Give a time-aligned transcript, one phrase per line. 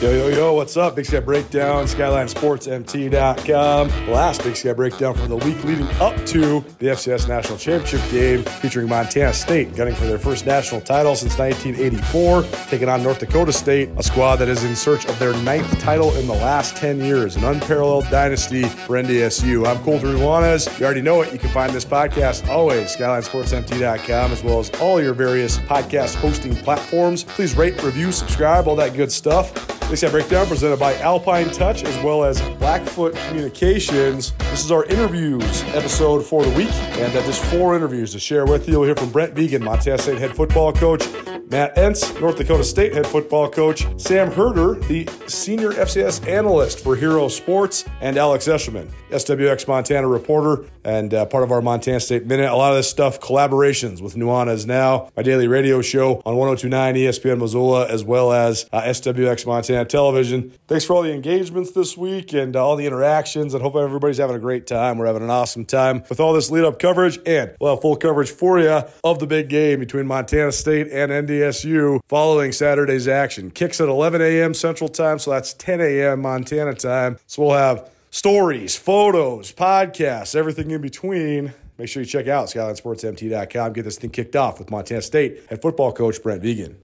[0.00, 0.94] Yo, yo, yo, what's up?
[0.94, 3.88] Big Sky Breakdown, SkylineSportsMT.com.
[3.88, 8.02] The last Big Sky Breakdown for the week leading up to the FCS National Championship
[8.10, 13.20] game featuring Montana State, gunning for their first national title since 1984, taking on North
[13.20, 16.76] Dakota State, a squad that is in search of their ninth title in the last
[16.76, 19.66] 10 years, an unparalleled dynasty for NDSU.
[19.66, 20.78] I'm Colter Nuanez.
[20.78, 21.32] You already know it.
[21.32, 26.54] You can find this podcast always, SkylineSportsMT.com, as well as all your various podcast hosting
[26.54, 27.24] platforms.
[27.24, 29.79] Please rate, review, subscribe, all that good stuff.
[29.90, 34.30] Big Sky Breakdown presented by Alpine Touch as well as Blackfoot Communications.
[34.38, 38.46] This is our interviews episode for the week, and uh, just four interviews to share
[38.46, 38.78] with you.
[38.78, 41.04] We'll hear from Brent Vigen, Montana State head football coach,
[41.50, 46.94] Matt Entz, North Dakota State head football coach, Sam Herder, the senior FCS analyst for
[46.94, 52.24] Hero Sports, and Alex Eschelman, SWX Montana reporter and uh, part of our Montana State
[52.24, 52.50] Minute.
[52.50, 56.94] A lot of this stuff, collaborations with Nuanez Now, my daily radio show on 1029
[56.94, 60.52] ESPN Missoula, as well as uh, SWX Montana Television.
[60.68, 64.18] Thanks for all the engagements this week and uh, all the interactions, and hope everybody's
[64.18, 64.98] having a great time.
[64.98, 67.96] We're having an awesome time with all this lead up coverage, and we'll have full
[67.96, 71.10] coverage for you of the big game between Montana State and
[71.40, 73.50] NDSU following Saturday's action.
[73.50, 74.54] Kicks at 11 a.m.
[74.54, 76.22] Central Time, so that's 10 a.m.
[76.22, 77.18] Montana time.
[77.26, 81.52] So we'll have stories, photos, podcasts, everything in between.
[81.78, 83.72] Make sure you check out SkylineSportsMT.com.
[83.72, 86.76] Get this thing kicked off with Montana State and football coach Brent Vigen.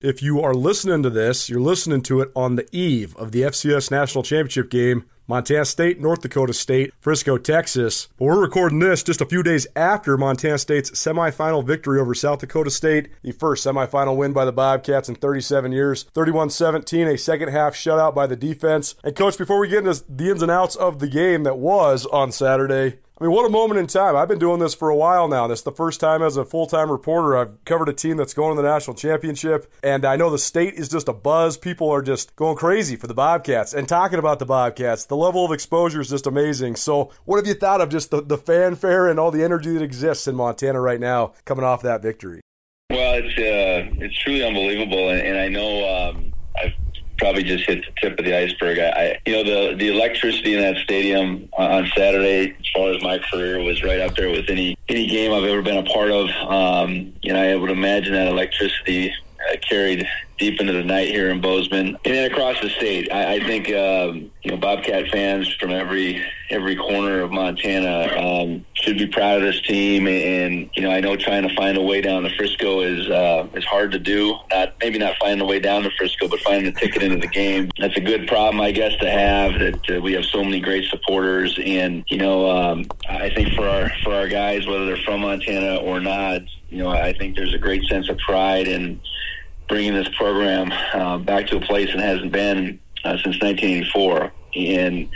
[0.00, 3.42] If you are listening to this, you're listening to it on the eve of the
[3.42, 5.04] FCS National Championship game.
[5.32, 8.08] Montana State, North Dakota State, Frisco, Texas.
[8.18, 12.40] But we're recording this just a few days after Montana State's semifinal victory over South
[12.40, 16.02] Dakota State, the first semifinal win by the Bobcats in 37 years.
[16.12, 18.94] 31 17, a second half shutout by the defense.
[19.02, 22.04] And, Coach, before we get into the ins and outs of the game that was
[22.04, 24.16] on Saturday, I mean, what a moment in time.
[24.16, 25.46] I've been doing this for a while now.
[25.46, 28.34] This is the first time as a full time reporter I've covered a team that's
[28.34, 29.72] going to the national championship.
[29.84, 31.56] And I know the state is just a buzz.
[31.56, 35.04] People are just going crazy for the Bobcats and talking about the Bobcats.
[35.04, 36.74] The level of exposure is just amazing.
[36.74, 39.84] So, what have you thought of just the, the fanfare and all the energy that
[39.84, 42.40] exists in Montana right now coming off that victory?
[42.90, 46.72] Well, it's uh, it's truly unbelievable, and, and I know um, I've
[47.22, 48.80] probably just hit the tip of the iceberg.
[48.80, 53.00] I, I, you know, the the electricity in that stadium on Saturday, as far as
[53.00, 56.10] my career, was right up there with any any game I've ever been a part
[56.10, 56.28] of.
[56.50, 59.14] Um, you know, I would imagine that electricity
[59.50, 60.06] uh, carried
[60.38, 63.12] deep into the night here in Bozeman and then across the state.
[63.12, 68.64] I, I think um, you know Bobcat fans from every every corner of Montana um,
[68.74, 70.06] should be proud of this team.
[70.06, 73.48] And, you know, I know trying to find a way down to Frisco is uh,
[73.54, 74.36] is hard to do.
[74.50, 77.26] Not maybe not finding a way down to Frisco, but finding a ticket into the
[77.26, 77.70] game.
[77.78, 79.58] That's a good problem, I guess, to have.
[79.58, 83.66] That uh, we have so many great supporters, and you know, um, I think for
[83.66, 87.54] our for our guys, whether they're from Montana or not, you know, I think there's
[87.54, 89.00] a great sense of pride in
[89.68, 95.08] bringing this program uh, back to a place it hasn't been uh, since 1984, and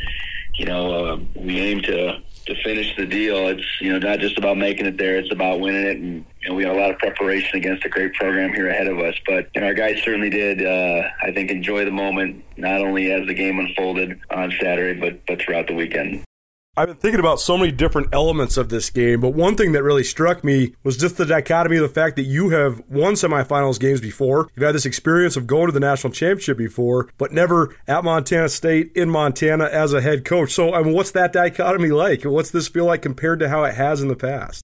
[0.54, 3.48] you know, uh, we aim to to finish the deal.
[3.48, 5.96] It's you know not just about making it there; it's about winning it.
[5.98, 8.98] And know, we have a lot of preparation against a great program here ahead of
[8.98, 9.14] us.
[9.26, 10.64] But know, our guys certainly did.
[10.64, 15.24] Uh, I think enjoy the moment not only as the game unfolded on Saturday, but
[15.26, 16.24] but throughout the weekend.
[16.78, 19.82] I've been thinking about so many different elements of this game, but one thing that
[19.82, 23.80] really struck me was just the dichotomy of the fact that you have won semifinals
[23.80, 24.50] games before.
[24.54, 28.50] You've had this experience of going to the national championship before, but never at Montana
[28.50, 30.52] State in Montana as a head coach.
[30.52, 32.24] So, I mean, what's that dichotomy like?
[32.24, 34.60] What's this feel like compared to how it has in the past?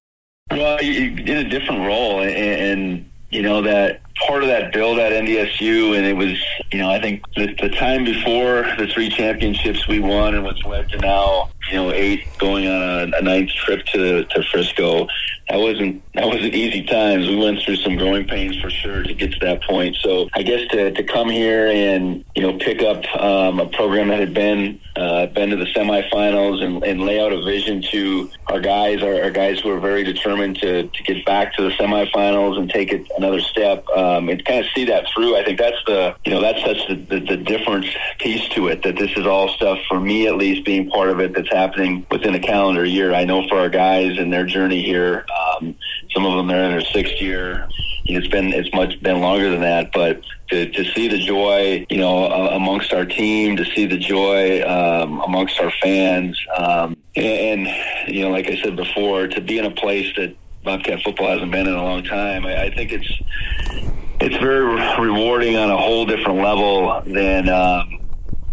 [0.51, 5.97] Well, in a different role, and you know that part of that build at NDSU,
[5.97, 6.37] and it was,
[6.71, 10.63] you know, I think the, the time before the three championships we won, and what's
[10.63, 15.07] led to now, you know, eight going on a, a ninth trip to to Frisco.
[15.49, 17.27] That wasn't that wasn't easy times.
[17.27, 19.97] We went through some growing pains for sure to get to that point.
[19.97, 24.07] So I guess to, to come here and you know pick up um, a program
[24.09, 28.29] that had been uh, been to the semifinals and, and lay out a vision to
[28.47, 31.69] our guys, our, our guys who are very determined to, to get back to the
[31.71, 33.85] semifinals and take it another step.
[34.03, 35.37] Um, and kind of see that through.
[35.37, 37.87] I think that's the you know that's that's the, the, the difference
[38.19, 38.83] piece to it.
[38.83, 42.05] That this is all stuff for me at least being part of it that's happening
[42.11, 43.13] within a calendar year.
[43.13, 45.75] I know for our guys and their journey here, um,
[46.13, 47.67] some of them they're in their sixth year.
[48.05, 51.97] It's been it's much been longer than that, but to, to see the joy, you
[51.97, 58.13] know, amongst our team, to see the joy um, amongst our fans, um, and, and
[58.13, 61.51] you know, like I said before, to be in a place that Bobcat football hasn't
[61.51, 63.11] been in a long time, I, I think it's
[64.19, 64.63] it's very
[64.99, 67.99] rewarding on a whole different level than um,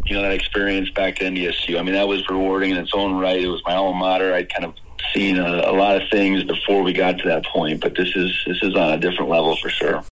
[0.06, 1.78] you know that experience back to NDSU.
[1.78, 3.40] I mean, that was rewarding in its own right.
[3.40, 4.34] It was my alma mater.
[4.34, 4.74] I'd kind of
[5.14, 8.36] seen a, a lot of things before we got to that point, but this is
[8.46, 10.04] this is on a different level for sure.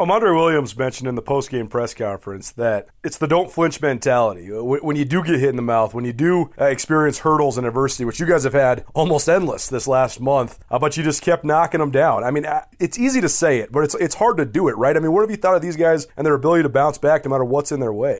[0.00, 4.48] Amandre Williams mentioned in the post-game press conference that it's the don't flinch mentality.
[4.48, 7.66] When you do get hit in the mouth, when you do uh, experience hurdles and
[7.66, 11.20] adversity, which you guys have had almost endless this last month, uh, but you just
[11.20, 12.22] kept knocking them down.
[12.22, 14.76] I mean, uh, it's easy to say it, but it's it's hard to do it,
[14.76, 14.96] right?
[14.96, 17.24] I mean, what have you thought of these guys and their ability to bounce back
[17.24, 18.18] no matter what's in their way?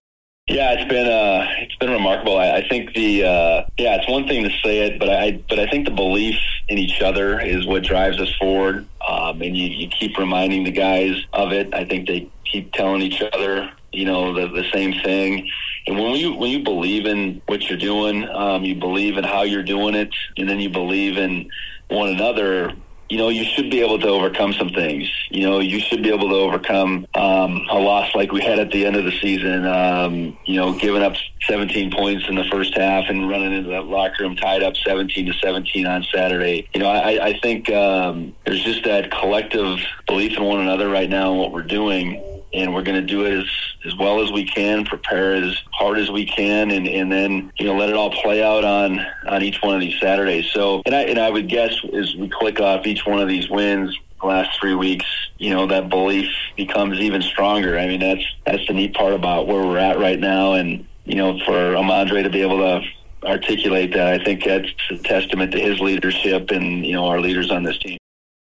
[0.49, 2.39] Yeah, it's been uh, it's been remarkable.
[2.39, 5.59] I, I think the uh, yeah, it's one thing to say it, but I but
[5.59, 6.37] I think the belief
[6.69, 8.87] in each other is what drives us forward.
[9.07, 11.75] Um, and you, you keep reminding the guys of it.
[11.75, 15.51] I think they keep telling each other, you know, the, the same thing.
[15.87, 19.43] And when you when you believe in what you're doing, um, you believe in how
[19.43, 21.51] you're doing it, and then you believe in
[21.89, 22.73] one another
[23.09, 25.09] you know, you should be able to overcome some things.
[25.31, 28.71] You know, you should be able to overcome um, a loss like we had at
[28.71, 29.67] the end of the season.
[29.67, 31.15] Um, you know, giving up
[31.47, 35.27] 17 points in the first half and running into that locker room tied up 17
[35.27, 36.69] to 17 on Saturday.
[36.75, 41.09] You know, I, I think um, there's just that collective belief in one another right
[41.09, 42.23] now in what we're doing
[42.53, 43.47] and we're going to do it as,
[43.85, 47.67] as well as we can, prepare as hard as we can, and, and then you
[47.67, 50.47] know let it all play out on on each one of these Saturdays.
[50.53, 53.49] So, and I and I would guess as we click off each one of these
[53.51, 55.07] wins, the last three weeks,
[55.39, 57.79] you know, that belief becomes even stronger.
[57.79, 61.17] I mean, that's that's the neat part about where we're at right now, and you
[61.17, 62.83] know, for Amandre to be able to
[63.25, 67.51] articulate that, I think that's a testament to his leadership and you know our leaders
[67.51, 67.98] on this team.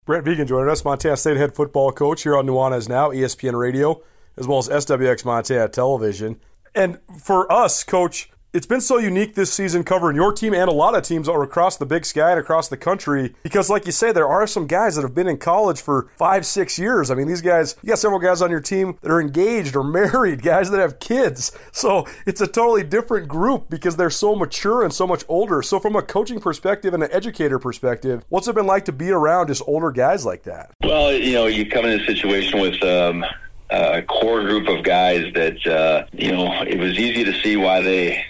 [0.06, 4.02] Brent Vigen joining us, Montana State head football coach here on Nuanez Now, ESPN Radio,
[4.36, 6.38] as well as SWX Montana Television.
[6.74, 10.72] And for us, coach, it's been so unique this season covering your team and a
[10.72, 13.90] lot of teams are across the big sky and across the country because like you
[13.90, 17.10] say there are some guys that have been in college for five six years.
[17.10, 19.82] I mean these guys you got several guys on your team that are engaged or
[19.94, 21.50] married guys that have kids.
[21.72, 25.60] So it's a totally different group because they're so mature and so much older.
[25.60, 29.10] So from a coaching perspective and an educator perspective what's it been like to be
[29.10, 30.70] around just older guys like that?
[30.80, 33.24] Well you know you come in a situation with um
[33.70, 37.80] a core group of guys that uh, you know it was easy to see why
[37.80, 38.24] they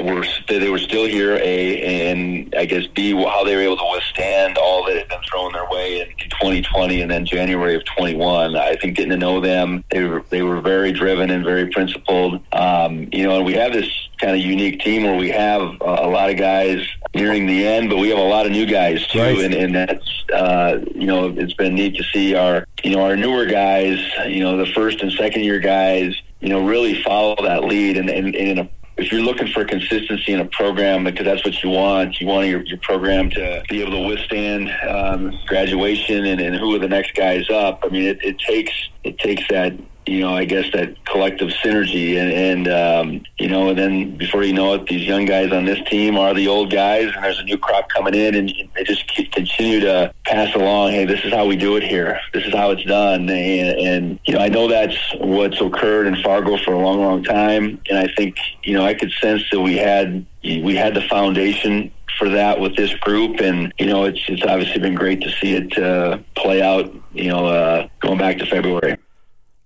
[0.00, 3.90] were they were still here, a and I guess b how they were able to
[3.92, 6.08] withstand all that had been thrown their way in,
[6.40, 8.56] 2020 and then January of 21.
[8.56, 12.40] I think getting to know them, they were they were very driven and very principled.
[12.52, 15.84] Um, you know, and we have this kind of unique team where we have a,
[15.84, 19.06] a lot of guys nearing the end, but we have a lot of new guys
[19.08, 19.38] too, right.
[19.38, 23.16] and, and that's uh, you know it's been neat to see our you know our
[23.16, 27.64] newer guys, you know the first and second year guys, you know really follow that
[27.64, 31.24] lead and, and, and in a if you're looking for consistency in a program, because
[31.24, 35.38] that's what you want, you want your, your program to be able to withstand um,
[35.46, 37.80] graduation and, and who are the next guys up.
[37.84, 38.72] I mean, it, it takes
[39.04, 39.72] it takes that
[40.08, 44.42] you know, I guess that collective synergy, and, and um, you know, and then before
[44.42, 47.38] you know it, these young guys on this team are the old guys, and there's
[47.38, 50.90] a new crop coming in, and they just keep, continue to pass along.
[50.90, 52.18] Hey, this is how we do it here.
[52.32, 56.22] This is how it's done, and, and you know, I know that's what's occurred in
[56.22, 59.60] Fargo for a long, long time, and I think you know, I could sense that
[59.60, 64.20] we had we had the foundation for that with this group, and you know, it's
[64.28, 66.92] it's obviously been great to see it uh, play out.
[67.12, 68.96] You know, uh, going back to February.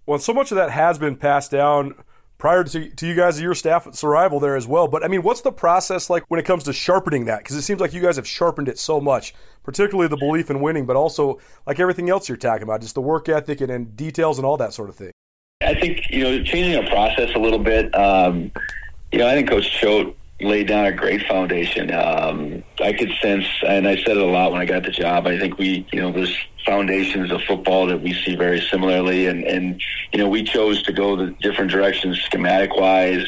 [0.07, 1.95] Well, so much of that has been passed down
[2.39, 4.89] prior to, to you guys, your staff at Survival there as well.
[4.89, 7.39] But I mean, what's the process like when it comes to sharpening that?
[7.39, 9.33] Because it seems like you guys have sharpened it so much,
[9.63, 13.01] particularly the belief in winning, but also like everything else you're talking about, just the
[13.01, 15.13] work ethic and, and details and all that sort of thing.
[15.63, 17.95] I think you know changing our process a little bit.
[17.95, 18.51] Um,
[19.13, 21.93] you know, I think Coach Choate laid down a great foundation.
[21.93, 25.27] Um, I could sense, and I said it a lot when I got the job.
[25.27, 29.45] I think we, you know, there's foundations of football that we see very similarly, and
[29.45, 29.81] and
[30.13, 33.27] you know, we chose to go the different directions schematic wise.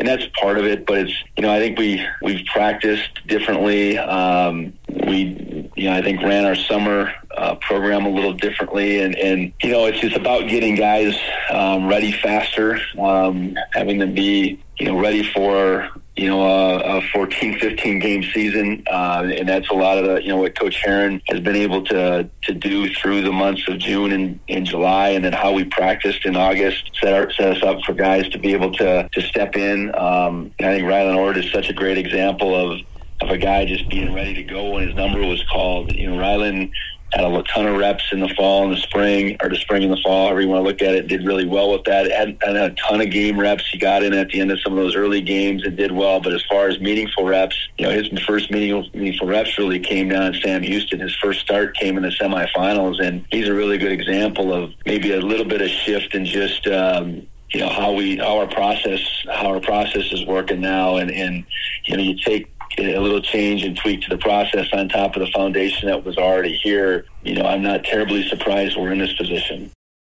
[0.00, 3.96] And that's part of it, but it's you know I think we we've practiced differently.
[3.96, 9.14] Um, we you know I think ran our summer uh, program a little differently, and
[9.16, 11.16] and you know it's just about getting guys
[11.50, 17.02] um, ready faster, um, having them be you know ready for you know, a, a
[17.12, 18.84] 14, 15 game season.
[18.86, 21.84] Uh, and that's a lot of the, you know, what Coach Herron has been able
[21.86, 25.64] to, to do through the months of June and, and July, and then how we
[25.64, 29.22] practiced in August set, our, set us up for guys to be able to, to
[29.22, 29.92] step in.
[29.96, 32.80] Um, I think Rylan Ord is such a great example of,
[33.20, 35.92] of a guy just being ready to go when his number was called.
[35.92, 36.70] You know, Rylan
[37.14, 39.92] had a ton of reps in the fall and the spring, or the spring and
[39.92, 41.06] the fall, however you want to look at it.
[41.06, 42.10] Did really well with that.
[42.10, 43.64] Had, had a ton of game reps.
[43.70, 46.20] He got in at the end of some of those early games and did well.
[46.20, 50.08] But as far as meaningful reps, you know, his first meaningful, meaningful reps really came
[50.08, 51.00] down in Sam Houston.
[51.00, 55.12] His first start came in the semifinals, and he's a really good example of maybe
[55.12, 56.66] a little bit of shift in just.
[56.66, 59.00] Um, you know how we how our process
[59.32, 61.44] how our process is working now and and
[61.84, 65.20] you know you take a little change and tweak to the process on top of
[65.20, 69.12] the foundation that was already here, you know, I'm not terribly surprised we're in this
[69.14, 69.70] position.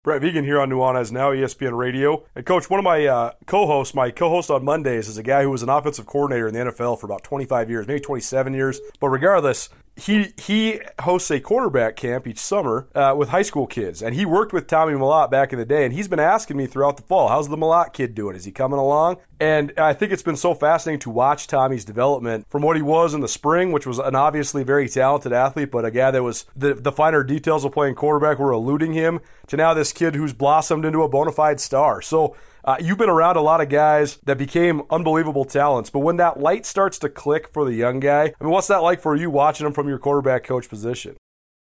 [0.03, 2.25] Brett Vigen here on Nuanez Now, ESPN Radio.
[2.35, 5.50] And Coach, one of my uh, co-hosts, my co-host on Mondays, is a guy who
[5.50, 8.79] was an offensive coordinator in the NFL for about 25 years, maybe 27 years.
[9.00, 14.01] But regardless, he he hosts a quarterback camp each summer uh, with high school kids,
[14.01, 15.85] and he worked with Tommy Mellott back in the day.
[15.85, 18.35] And he's been asking me throughout the fall, "How's the Mellott kid doing?
[18.35, 22.45] Is he coming along?" And I think it's been so fascinating to watch Tommy's development
[22.49, 25.85] from what he was in the spring, which was an obviously very talented athlete, but
[25.85, 29.57] a guy that was the, the finer details of playing quarterback were eluding him, to
[29.57, 32.01] now this kid who's blossomed into a bona fide star.
[32.01, 32.35] So
[32.65, 36.39] uh, you've been around a lot of guys that became unbelievable talents, but when that
[36.39, 39.29] light starts to click for the young guy, I mean, what's that like for you
[39.29, 41.15] watching him from your quarterback coach position?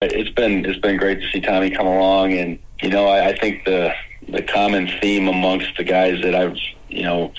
[0.02, 3.38] It's been it's been great to see Tommy come along, and you know I, I
[3.38, 3.92] think the
[4.28, 6.56] the common theme amongst the guys that I've
[6.88, 7.32] you know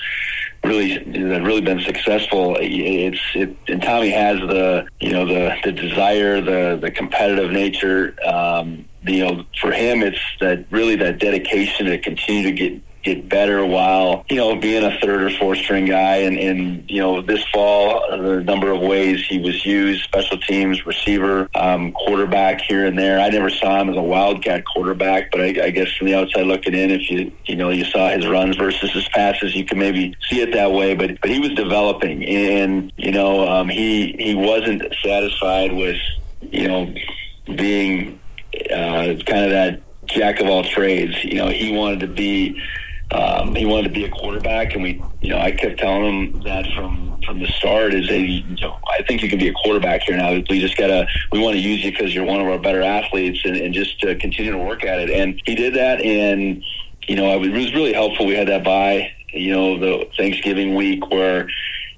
[0.64, 2.56] really that really been successful.
[2.60, 8.16] It's it, and Tommy has the you know the the desire, the the competitive nature.
[8.24, 13.28] Um, you know, for him, it's that really that dedication to continue to get get
[13.28, 16.16] better while you know being a third or fourth string guy.
[16.18, 20.86] And, and you know this fall the number of ways he was used special teams
[20.86, 23.20] receiver um, quarterback here and there.
[23.20, 26.46] I never saw him as a wildcat quarterback but I, I guess from the outside
[26.46, 29.78] looking in if you you know you saw his runs versus his passes you can
[29.78, 30.94] maybe see it that way.
[30.94, 32.24] But but he was developing.
[32.24, 35.96] And you know um, he he wasn't satisfied with
[36.40, 36.94] you know
[37.56, 38.20] being
[38.70, 41.22] uh, kind of that jack of all trades.
[41.24, 42.60] You know he wanted to be
[43.12, 46.42] um, he wanted to be a quarterback, and we, you know, I kept telling him
[46.42, 49.52] that from from the start is a, you know, I think you can be a
[49.52, 50.32] quarterback here now.
[50.32, 53.44] We just gotta, we want to use you because you're one of our better athletes,
[53.44, 55.10] and, and just to continue to work at it.
[55.10, 56.64] And he did that, and
[57.06, 58.26] you know, it was really helpful.
[58.26, 61.48] We had that by, you know, the Thanksgiving week where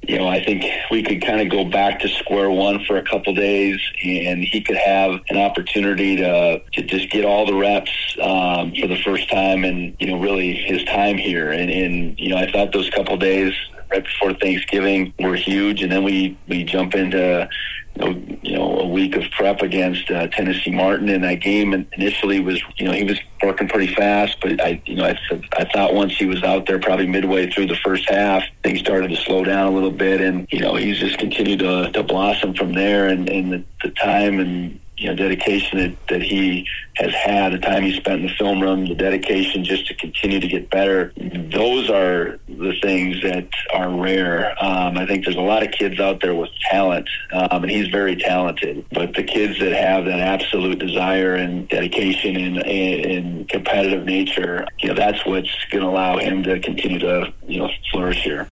[0.08, 3.02] you know, I think we could kind of go back to square one for a
[3.02, 8.16] couple days, and he could have an opportunity to to just get all the reps
[8.22, 11.50] um, for the first time, and you know, really his time here.
[11.50, 13.52] And, and you know, I thought those couple days
[13.90, 17.48] right before Thanksgiving were huge, and then we we jump into
[17.96, 22.60] you know, a week of prep against uh, Tennessee Martin, and that game initially was,
[22.76, 25.18] you know, he was working pretty fast, but I, you know, I,
[25.56, 29.08] I thought once he was out there, probably midway through the first half, things started
[29.08, 32.54] to slow down a little bit, and you know, he's just continued to, to blossom
[32.54, 37.12] from there, and, and the, the time and you know, dedication that, that he has
[37.12, 40.46] had, the time he spent in the film room, the dedication just to continue to
[40.46, 41.12] get better.
[41.16, 44.54] Those are the things that are rare.
[44.62, 47.88] Um, I think there's a lot of kids out there with talent, um, and he's
[47.88, 48.84] very talented.
[48.92, 54.88] But the kids that have that absolute desire and dedication and, and competitive nature, you
[54.88, 58.48] know, that's what's going to allow him to continue to, you know, flourish here.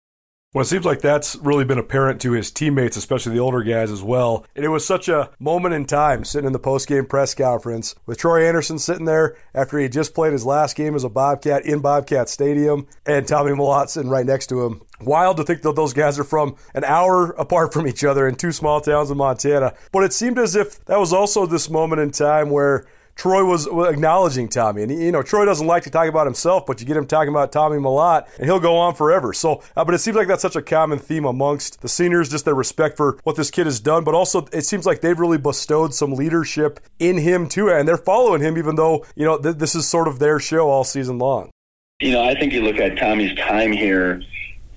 [0.52, 3.92] Well, it seems like that's really been apparent to his teammates, especially the older guys
[3.92, 4.48] as well.
[4.56, 8.18] And it was such a moment in time sitting in the post-game press conference with
[8.18, 11.82] Troy Anderson sitting there after he just played his last game as a Bobcat in
[11.82, 14.82] Bobcat Stadium and Tommy Mellott sitting right next to him.
[15.02, 18.34] Wild to think that those guys are from an hour apart from each other in
[18.34, 19.76] two small towns in Montana.
[19.92, 22.88] But it seemed as if that was also this moment in time where
[23.20, 24.82] Troy was acknowledging Tommy.
[24.82, 27.28] And, you know, Troy doesn't like to talk about himself, but you get him talking
[27.28, 29.34] about Tommy Mellott, and he'll go on forever.
[29.34, 32.46] So, uh, but it seems like that's such a common theme amongst the seniors, just
[32.46, 34.06] their respect for what this kid has done.
[34.06, 37.70] But also, it seems like they've really bestowed some leadership in him, too.
[37.70, 40.70] And they're following him, even though, you know, th- this is sort of their show
[40.70, 41.52] all season long.
[42.00, 44.22] You know, I think you look at Tommy's time here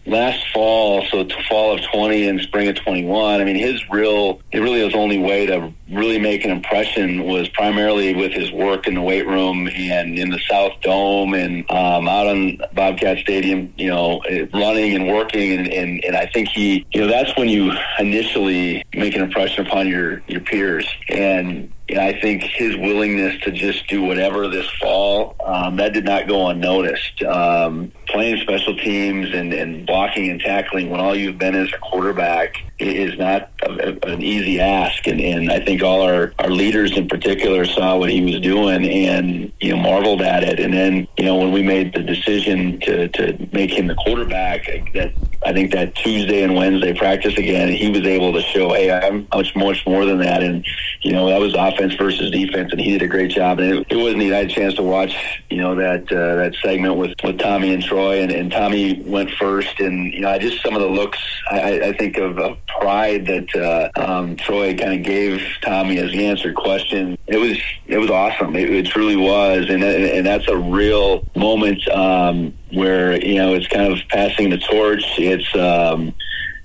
[0.06, 4.58] last fall, so fall of 20 and spring of 21, I mean, his real, it
[4.58, 8.94] really his only way to really make an impression was primarily with his work in
[8.94, 13.88] the weight room and in the South Dome and um, out on Bobcat Stadium, you
[13.88, 15.52] know, running and working.
[15.52, 19.66] And, and, and I think he, you know, that's when you initially make an impression
[19.66, 20.88] upon your, your peers.
[21.08, 26.26] And I think his willingness to just do whatever this fall, um, that did not
[26.26, 27.22] go unnoticed.
[27.22, 31.78] Um, playing special teams and, and blocking and tackling when all you've been is a
[31.78, 35.06] quarterback is not a, an easy ask.
[35.06, 38.84] And, and I think all our, our leaders in particular saw what he was doing
[38.84, 40.60] and, you know, marveled at it.
[40.60, 44.66] And then, you know, when we made the decision to, to make him the quarterback,
[44.94, 45.12] that
[45.44, 49.26] I think that Tuesday and Wednesday practice again, he was able to show, hey, I'm
[49.32, 50.42] much, much more than that.
[50.42, 50.64] And,
[51.00, 53.58] you know, that was offense versus defense, and he did a great job.
[53.58, 54.32] And it, it was neat.
[54.32, 55.16] I had a chance to watch,
[55.50, 59.30] you know, that uh, that segment with, with Tommy and Troy, and, and Tommy went
[59.30, 59.80] first.
[59.80, 61.18] And, you know, I just some of the looks,
[61.50, 62.38] I, I think of,
[62.80, 67.16] pride that uh, um, Troy kind of gave Tommy as he answered questions.
[67.26, 67.56] It was
[67.86, 68.56] it was awesome.
[68.56, 73.68] It, it truly was, and and that's a real moment um, where you know it's
[73.68, 75.04] kind of passing the torch.
[75.18, 76.14] It's um,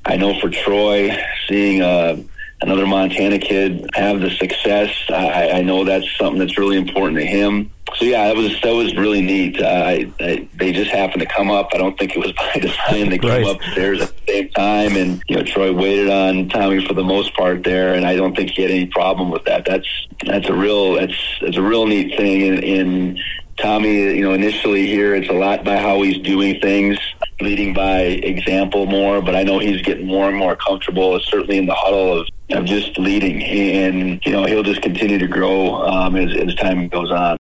[0.05, 1.15] I know for Troy
[1.47, 2.23] seeing a
[2.61, 4.89] another Montana kid have the success.
[5.09, 7.71] I, I know that's something that's really important to him.
[7.95, 9.61] So yeah, that was that was really neat.
[9.61, 11.69] Uh, I, I, they just happened to come up.
[11.73, 13.09] I don't think it was by design.
[13.09, 13.55] They came right.
[13.55, 17.33] upstairs at the same time, and you know Troy waited on Tommy for the most
[17.35, 19.65] part there, and I don't think he had any problem with that.
[19.65, 19.87] That's
[20.25, 22.41] that's a real that's that's a real neat thing.
[22.41, 23.19] In, in
[23.57, 26.97] Tommy, you know, initially here, it's a lot by how he's doing things,
[27.41, 29.21] leading by example more.
[29.21, 32.65] But I know he's getting more and more comfortable, certainly in the huddle of, of
[32.65, 37.11] just leading, and you know he'll just continue to grow um, as, as time goes
[37.11, 37.37] on.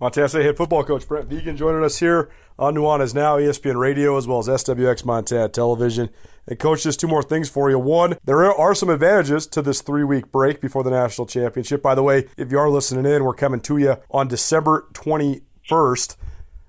[0.00, 4.28] Montana head football coach Brent Vigen joining us here on Nuanez Now, ESPN Radio, as
[4.28, 6.08] well as SWX Montana Television.
[6.46, 7.80] And, Coach, just two more things for you.
[7.80, 11.82] One, there are some advantages to this three week break before the national championship.
[11.82, 15.42] By the way, if you are listening in, we're coming to you on December 20-
[15.68, 16.16] first.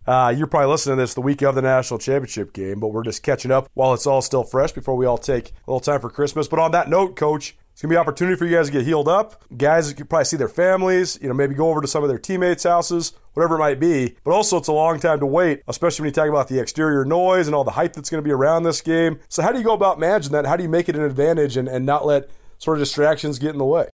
[0.05, 3.03] Uh, you're probably listening to this the week of the national championship game, but we're
[3.03, 6.01] just catching up while it's all still fresh before we all take a little time
[6.01, 6.47] for Christmas.
[6.47, 8.85] But on that note, Coach, it's gonna be an opportunity for you guys to get
[8.85, 9.43] healed up.
[9.55, 12.17] Guys can probably see their families, you know, maybe go over to some of their
[12.17, 14.15] teammates' houses, whatever it might be.
[14.23, 17.05] But also, it's a long time to wait, especially when you talk about the exterior
[17.05, 19.19] noise and all the hype that's to be around this game.
[19.29, 20.45] So, how do you go about managing that?
[20.45, 23.51] How do you make it an advantage and, and not let sort of distractions get
[23.51, 23.89] in the way?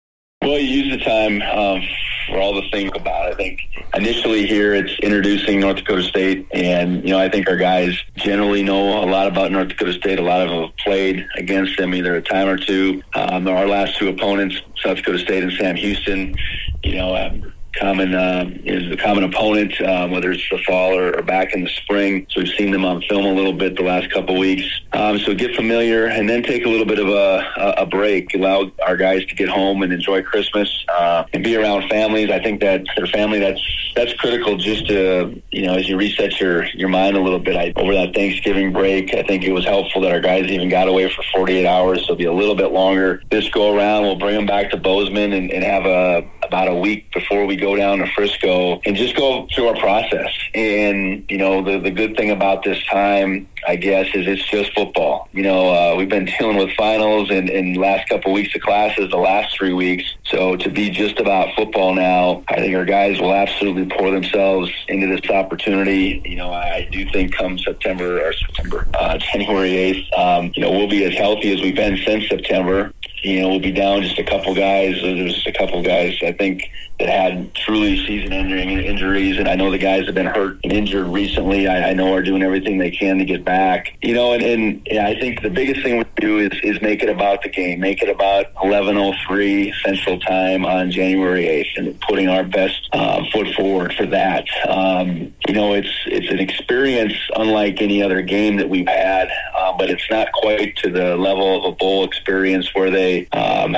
[0.42, 1.82] Well, you use the time um,
[2.28, 3.30] for all the things about.
[3.30, 3.34] It.
[3.34, 3.60] I think
[3.96, 8.64] initially here it's introducing North Dakota State, and you know I think our guys generally
[8.64, 10.20] know a lot about North Dakota State.
[10.20, 13.02] A lot of them have played against them either a time or two.
[13.16, 16.36] Um, our last two opponents, South Dakota State and Sam Houston,
[16.84, 17.16] you know.
[17.16, 21.54] Um, common uh, is a common opponent, um, whether it's the fall or, or, back
[21.54, 22.28] in the spring.
[22.30, 24.66] So we've seen them on film a little bit the last couple weeks.
[24.94, 28.34] Um, so get familiar and then take a little bit of a, a break.
[28.34, 32.30] Allow our guys to get home and enjoy Christmas uh, and be around families.
[32.30, 33.62] I think that their family that's
[33.96, 34.58] that's critical.
[34.58, 37.56] Just to you know, as you reset your your mind a little bit.
[37.56, 40.88] I, over that Thanksgiving break, I think it was helpful that our guys even got
[40.88, 42.06] away for 48 hours.
[42.08, 44.04] So be a little bit longer this go around.
[44.04, 47.56] We'll bring them back to Bozeman and, and have a about a week before we
[47.62, 50.32] go down to Frisco and just go through our process.
[50.54, 54.74] And, you know, the, the good thing about this time, I guess, is it's just
[54.74, 55.30] football.
[55.32, 59.10] You know, uh, we've been dealing with finals and, and last couple weeks of classes
[59.12, 60.04] the last three weeks.
[60.26, 64.72] So to be just about football now, I think our guys will absolutely pour themselves
[64.88, 66.22] into this opportunity.
[66.26, 70.62] You know, I, I do think come September or September, uh, January 8th, um, you
[70.62, 72.92] know, we'll be as healthy as we've been since September
[73.24, 74.96] you know, we'll be down just a couple guys.
[75.02, 76.64] There's just a couple guys I think
[77.02, 81.08] that had truly season-ending injuries, and I know the guys have been hurt and injured
[81.08, 81.68] recently.
[81.68, 83.98] I, I know are doing everything they can to get back.
[84.04, 87.10] You know, and, and I think the biggest thing we do is is make it
[87.10, 92.44] about the game, make it about 11:03 Central Time on January 8th, and putting our
[92.44, 94.46] best uh, foot forward for that.
[94.70, 99.76] Um, you know, it's it's an experience unlike any other game that we've had, uh,
[99.76, 103.28] but it's not quite to the level of a bowl experience where they.
[103.30, 103.76] Um,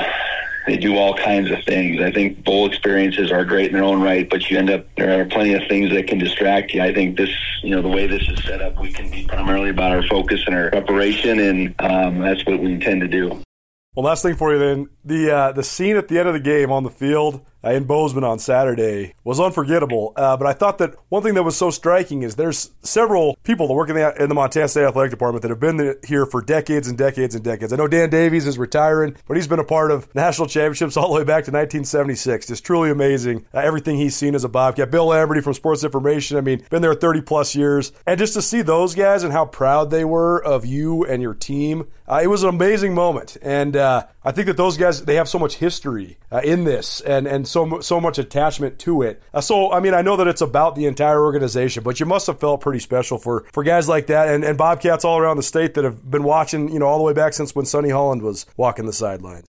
[0.66, 2.00] they do all kinds of things.
[2.00, 5.20] I think bowl experiences are great in their own right, but you end up there
[5.20, 6.82] are plenty of things that can distract you.
[6.82, 7.30] I think this,
[7.62, 10.42] you know, the way this is set up, we can be primarily about our focus
[10.46, 13.42] and our preparation, and um, that's what we intend to do.
[13.94, 16.40] Well, last thing for you then the uh, the scene at the end of the
[16.40, 20.12] game on the field in Bozeman on Saturday was unforgettable.
[20.16, 23.68] Uh, but I thought that one thing that was so striking is there's several people
[23.68, 26.42] that work in the, in the Montana State Athletic Department that have been here for
[26.42, 27.72] decades and decades and decades.
[27.72, 31.08] I know Dan Davies is retiring, but he's been a part of national championships all
[31.08, 32.48] the way back to 1976.
[32.48, 33.46] Just truly amazing.
[33.54, 34.90] Uh, everything he's seen as a Bobcat.
[34.90, 36.36] Bill Lamberty from Sports Information.
[36.36, 39.46] I mean, been there 30 plus years, and just to see those guys and how
[39.46, 43.36] proud they were of you and your team, uh, it was an amazing moment.
[43.42, 47.00] And uh, I think that those guys they have so much history uh, in this
[47.00, 49.22] and and so so much attachment to it.
[49.32, 52.26] Uh, so I mean, I know that it's about the entire organization, but you must
[52.26, 55.42] have felt pretty special for for guys like that and and Bobcats all around the
[55.42, 58.20] state that have been watching, you know, all the way back since when Sonny Holland
[58.22, 59.46] was walking the sidelines.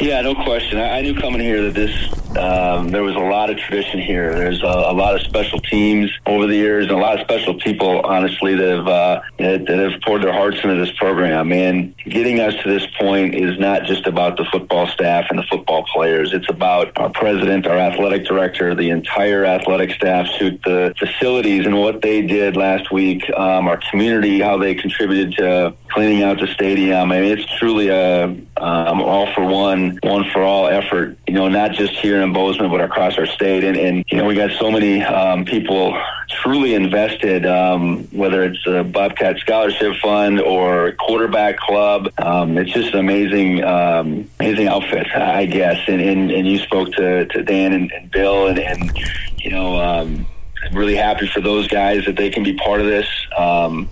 [0.00, 0.78] Yeah, no question.
[0.78, 1.92] I, I knew coming here that this
[2.36, 4.34] um, there was a lot of tradition here.
[4.34, 7.54] There's a, a, lot of special teams over the years, and a lot of special
[7.60, 11.52] people, honestly, that have uh, that, that, have poured their hearts into this program.
[11.52, 15.44] And getting us to this point is not just about the football staff and the
[15.44, 16.32] football players.
[16.32, 21.78] It's about our president, our athletic director, the entire athletic staff, shoot the facilities, and
[21.78, 23.28] what they did last week.
[23.36, 27.12] Um, our community, how they contributed to cleaning out the stadium.
[27.12, 28.24] I mean, it's truly a
[28.56, 31.16] um, all for one, one for all effort.
[31.26, 33.64] You know, not just here in Bozeman, but across our state.
[33.64, 38.66] And, and you know, we got so many um, people truly invested, um, whether it's
[38.66, 42.08] a Bobcat Scholarship Fund or quarterback club.
[42.18, 45.78] Um, it's just an amazing, um, amazing outfit, I guess.
[45.88, 48.98] And, and, and you spoke to, to Dan and, and Bill, and, and
[49.38, 50.26] you know, um,
[50.64, 53.08] I'm really happy for those guys that they can be part of this.
[53.36, 53.88] Um,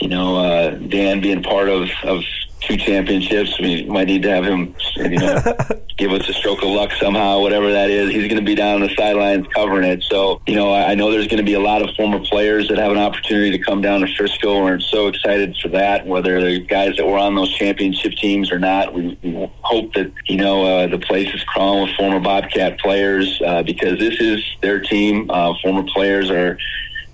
[0.00, 2.22] you know, uh, Dan being part of, of
[2.66, 3.58] two championships.
[3.60, 5.42] We might need to have him, you know,
[5.96, 8.10] give us a stroke of luck somehow, whatever that is.
[8.10, 10.02] He's going to be down on the sidelines covering it.
[10.04, 12.78] So, you know, I know there's going to be a lot of former players that
[12.78, 14.64] have an opportunity to come down to Frisco.
[14.64, 18.58] We're so excited for that, whether they're guys that were on those championship teams or
[18.58, 18.94] not.
[18.94, 23.40] We, we hope that, you know, uh, the place is crawling with former Bobcat players
[23.44, 25.30] uh, because this is their team.
[25.30, 26.58] Uh, former players are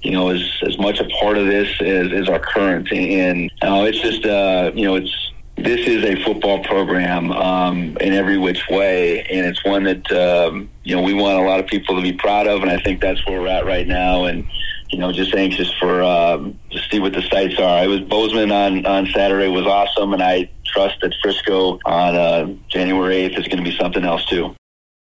[0.03, 2.91] you know, as as much a part of this as, as our current.
[2.91, 5.30] And uh, it's just, uh, you know, it's
[5.63, 10.71] this is a football program um, in every which way, and it's one that um,
[10.85, 13.01] you know we want a lot of people to be proud of, and I think
[13.01, 14.25] that's where we're at right now.
[14.25, 14.47] And
[14.91, 17.79] you know, just anxious for um, to see what the sights are.
[17.79, 22.55] I was Bozeman on on Saturday was awesome, and I trust that Frisco on uh,
[22.69, 24.55] January eighth is going to be something else too.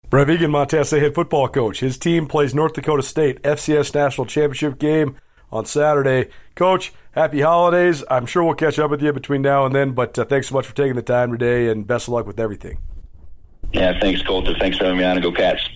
[0.09, 1.81] Brent Vigen, Montana State head football coach.
[1.81, 5.17] His team plays North Dakota State FCS National Championship game
[5.51, 6.29] on Saturday.
[6.55, 8.03] Coach, happy holidays.
[8.09, 10.55] I'm sure we'll catch up with you between now and then, but uh, thanks so
[10.55, 12.79] much for taking the time today and best of luck with everything.
[13.73, 14.53] Yeah, thanks, Colter.
[14.59, 15.67] Thanks for having me on and go Cats.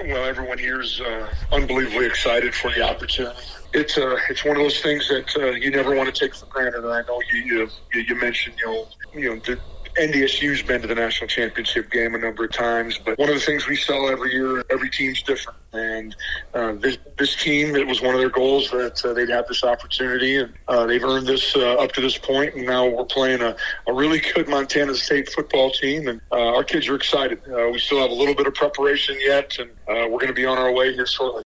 [0.00, 3.38] Well, everyone here is uh, unbelievably excited for the opportunity.
[3.72, 6.46] It's uh, it's one of those things that uh, you never want to take for
[6.46, 6.84] granted.
[6.84, 9.58] And I know you you, you mentioned you know you know the,
[9.96, 13.40] NDSU's been to the national championship game a number of times, but one of the
[13.40, 15.58] things we sell every year, every team's different.
[15.72, 16.16] And
[16.52, 19.62] uh, this, this team, it was one of their goals that uh, they'd have this
[19.62, 22.54] opportunity, and uh, they've earned this uh, up to this point.
[22.54, 26.64] And now we're playing a, a really good Montana State football team, and uh, our
[26.64, 27.40] kids are excited.
[27.48, 30.46] Uh, we still have a little bit of preparation yet, and we're going to be
[30.46, 31.43] on our way here shortly.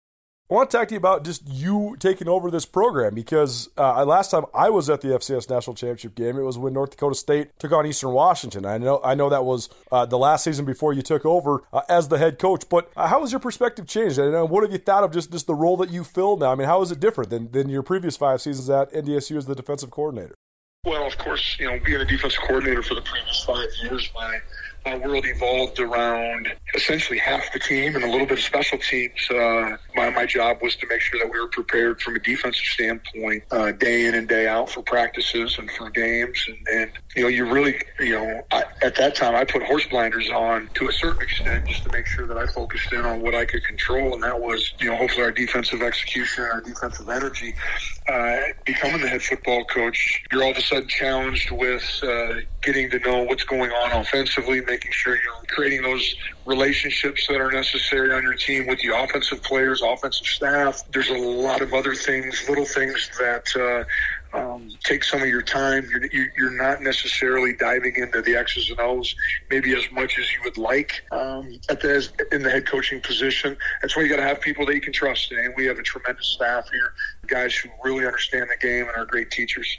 [0.50, 4.02] I want to talk to you about just you taking over this program because uh,
[4.06, 7.14] last time I was at the FCS National Championship game, it was when North Dakota
[7.16, 8.64] State took on Eastern Washington.
[8.64, 11.82] I know I know that was uh, the last season before you took over uh,
[11.90, 12.66] as the head coach.
[12.70, 14.18] But uh, how has your perspective changed?
[14.18, 16.52] And what have you thought of just, just the role that you fill now?
[16.52, 19.44] I mean, how is it different than, than your previous five seasons at NDSU as
[19.44, 20.34] the defensive coordinator?
[20.86, 24.38] Well, of course, you know, being a defensive coordinator for the previous five years, my
[24.84, 29.30] my world evolved around essentially half the team and a little bit of special teams.
[29.30, 32.64] Uh, my, my job was to make sure that we were prepared from a defensive
[32.64, 36.42] standpoint, uh, day in and day out for practices and for games.
[36.46, 39.86] And, and you know, you really, you know, I, at that time I put horse
[39.86, 43.20] blinders on to a certain extent just to make sure that I focused in on
[43.20, 47.08] what I could control, and that was, you know, hopefully our defensive execution, our defensive
[47.08, 47.54] energy.
[48.08, 52.88] Uh, becoming the head football coach, you're all of a sudden challenged with uh, getting
[52.88, 58.12] to know what's going on offensively, making sure you're creating those relationships that are necessary
[58.12, 60.82] on your team with the offensive players, offensive staff.
[60.92, 65.42] There's a lot of other things, little things that uh, um, take some of your
[65.42, 65.88] time.
[66.12, 69.14] You're, you're not necessarily diving into the X's and O's
[69.50, 73.56] maybe as much as you would like um, at the, in the head coaching position.
[73.80, 75.32] That's why you got to have people that you can trust.
[75.32, 76.92] And we have a tremendous staff here,
[77.26, 79.78] guys who really understand the game and are great teachers.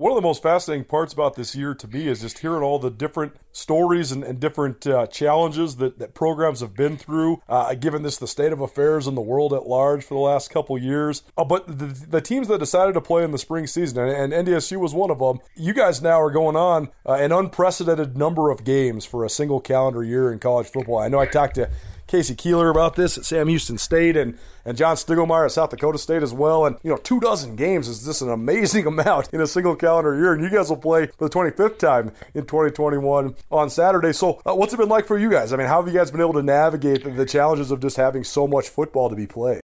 [0.00, 2.78] One of the most fascinating parts about this year to me is just hearing all
[2.78, 7.74] the different stories and, and different uh, challenges that, that programs have been through, uh,
[7.74, 10.78] given this the state of affairs in the world at large for the last couple
[10.78, 11.22] years.
[11.36, 14.48] Uh, but the, the, teams that decided to play in the spring season, and, and,
[14.48, 18.50] NDSU was one of them, you guys now are going on uh, an unprecedented number
[18.50, 20.98] of games for a single calendar year in college football.
[20.98, 21.68] I know I talked to
[22.10, 22.34] K.C.
[22.34, 26.24] Keeler about this at Sam Houston State and, and John Stiegelmeier at South Dakota State
[26.24, 26.66] as well.
[26.66, 30.16] And, you know, two dozen games is just an amazing amount in a single calendar
[30.16, 30.32] year.
[30.32, 34.12] And you guys will play for the 25th time in 2021 on Saturday.
[34.12, 35.52] So, uh, what's it been like for you guys?
[35.52, 37.96] I mean, how have you guys been able to navigate the, the challenges of just
[37.96, 39.60] having so much football to be played?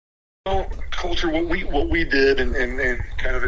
[0.47, 3.43] Well, Colter, what we what we did, and, and, and kind of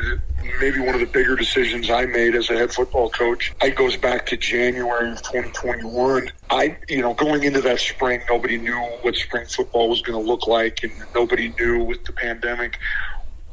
[0.60, 3.52] maybe one of the bigger decisions I made as a head football coach.
[3.62, 6.30] It goes back to January of 2021.
[6.50, 10.26] I, you know, going into that spring, nobody knew what spring football was going to
[10.26, 12.78] look like, and nobody knew with the pandemic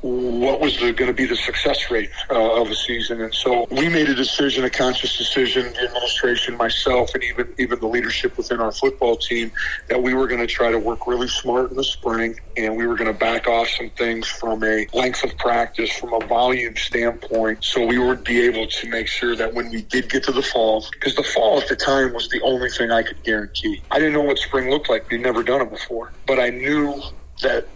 [0.06, 3.22] what was going to be the success rate uh, of a season.
[3.22, 7.80] And so we made a decision, a conscious decision, the administration, myself, and even even
[7.80, 9.52] the leadership within our football team,
[9.88, 12.86] that we were going to try to work really smart in the spring, and we
[12.86, 16.76] were going to back off some things from a length of practice, from a volume
[16.76, 20.32] standpoint, so we would be able to make sure that when we did get to
[20.32, 23.82] the fall, because the fall at the time was the only thing I could guarantee.
[23.90, 27.02] I didn't know what spring looked like; we'd never done it before, but I knew
[27.42, 27.68] that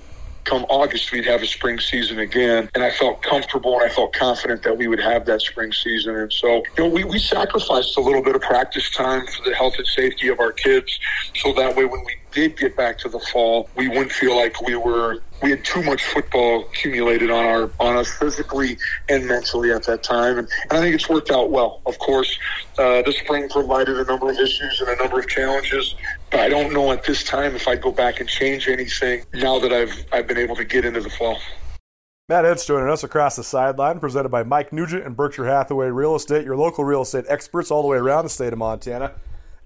[0.50, 2.70] come August, we'd have a spring season again.
[2.74, 6.16] And I felt comfortable and I felt confident that we would have that spring season.
[6.16, 9.56] And so, you know, we, we sacrificed a little bit of practice time for the
[9.56, 11.00] health and safety of our kids.
[11.36, 14.62] So that way, when we did get back to the fall, we wouldn't feel like
[14.62, 19.72] we were we had too much football accumulated on our on us physically and mentally
[19.72, 21.82] at that time, and, and I think it's worked out well.
[21.86, 22.38] Of course,
[22.78, 25.96] uh, the spring provided a number of issues and a number of challenges,
[26.32, 29.74] I don't know at this time if I'd go back and change anything now that
[29.74, 31.40] I've I've been able to get into the fall.
[32.28, 36.16] Matt Entz joining us across the sideline, presented by Mike Nugent and Berkshire Hathaway Real
[36.16, 39.14] Estate, your local real estate experts all the way around the state of Montana.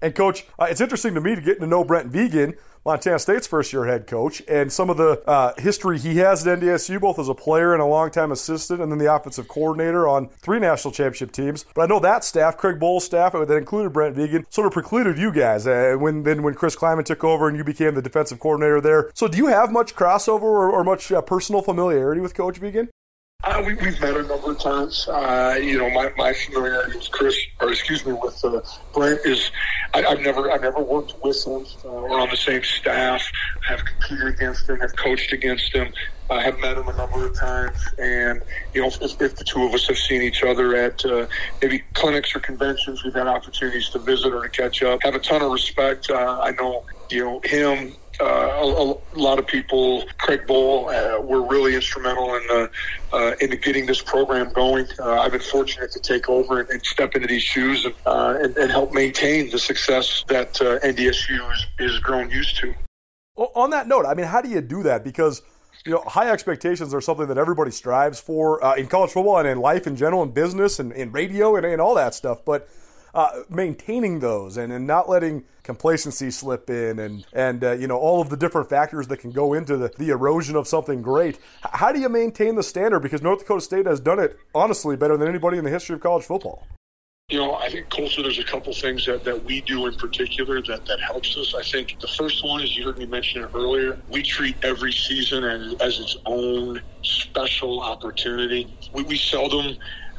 [0.04, 3.48] And coach, uh, it's interesting to me to get to know Brent Vigen, Montana State's
[3.48, 7.18] first year head coach, and some of the uh, history he has at NDSU, both
[7.20, 10.92] as a player and a longtime assistant, and then the offensive coordinator on three national
[10.92, 11.64] championship teams.
[11.74, 15.18] But I know that staff, Craig Bohl's staff, that included Brent Vigen, sort of precluded
[15.18, 18.42] you guys uh, when then when Chris Klieman took over and you became the defensive
[18.42, 19.10] coordinator there.
[19.14, 22.90] So do you have much crossover or, or much uh, personal familiarity with Coach Vigen?
[23.44, 25.06] Uh, we, have met a number of times.
[25.10, 28.62] Uh, you know, my, my familiarity with Chris, or excuse me, with uh,
[28.94, 29.52] Brent is
[29.94, 31.66] I, have never I've never worked with him.
[31.84, 33.22] Uh, we're on the same staff.
[33.68, 34.80] I have competed against him.
[34.80, 35.92] Have coached against him.
[36.30, 38.42] I have met him a number of times, and
[38.74, 41.28] you know, if, if the two of us have seen each other at uh,
[41.62, 45.04] maybe clinics or conventions, we've had opportunities to visit or to catch up.
[45.04, 46.10] Have a ton of respect.
[46.10, 51.22] Uh, I know you know him uh, a, a, lot of people, Craig Bohl, uh,
[51.22, 52.70] were really instrumental in
[53.12, 54.86] uh, into getting this program going.
[55.00, 58.38] Uh, I've been fortunate to take over and, and step into these shoes and, uh,
[58.40, 62.74] and, and, help maintain the success that NDSU is, is grown used to.
[63.36, 65.04] Well, on that note, I mean, how do you do that?
[65.04, 65.42] Because
[65.86, 69.60] you know, high expectations are something that everybody strives for in college football and in
[69.60, 72.46] life in general, in business and in radio and, and all that stuff.
[72.46, 72.70] But
[73.14, 77.98] uh, maintaining those and, and not letting complacency slip in and and uh, you know
[77.98, 81.40] all of the different factors that can go into the, the erosion of something great.
[81.62, 83.00] How do you maintain the standard?
[83.00, 86.02] Because North Dakota State has done it honestly better than anybody in the history of
[86.02, 86.68] college football.
[87.30, 90.62] You know, I think culture, there's a couple things that, that we do in particular
[90.64, 91.56] that, that helps us.
[91.56, 93.98] I think the first one is you heard me mention it earlier.
[94.10, 98.76] We treat every season as, as its own special opportunity.
[98.94, 99.78] We, we seldom,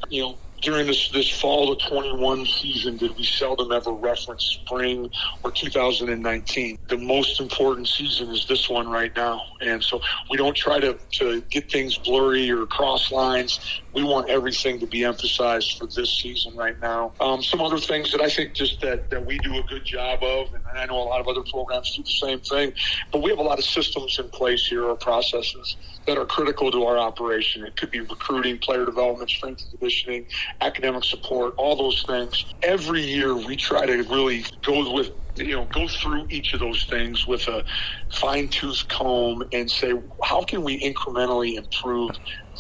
[0.09, 5.11] you know, during this this fall of 21 season did we seldom ever reference spring
[5.43, 9.43] or 2019 the most important season is this one right now.
[9.61, 10.01] And so
[10.31, 13.61] we don't try to, to get things blurry or cross lines.
[13.93, 17.13] We want everything to be emphasized for this season right now.
[17.21, 20.23] Um, some other things that i think just that, that we do a good job
[20.23, 22.73] of and i know a lot of other programs do the same thing
[23.13, 26.71] but we have a lot of systems in place here or processes that are critical
[26.71, 27.65] to our operation.
[27.65, 30.27] It could be recruiting, player development, strength and conditioning,
[30.61, 32.45] academic support, all those things.
[32.63, 36.85] Every year we try to really go with you know go through each of those
[36.85, 37.65] things with a
[38.13, 42.11] fine tooth comb and say how can we incrementally improve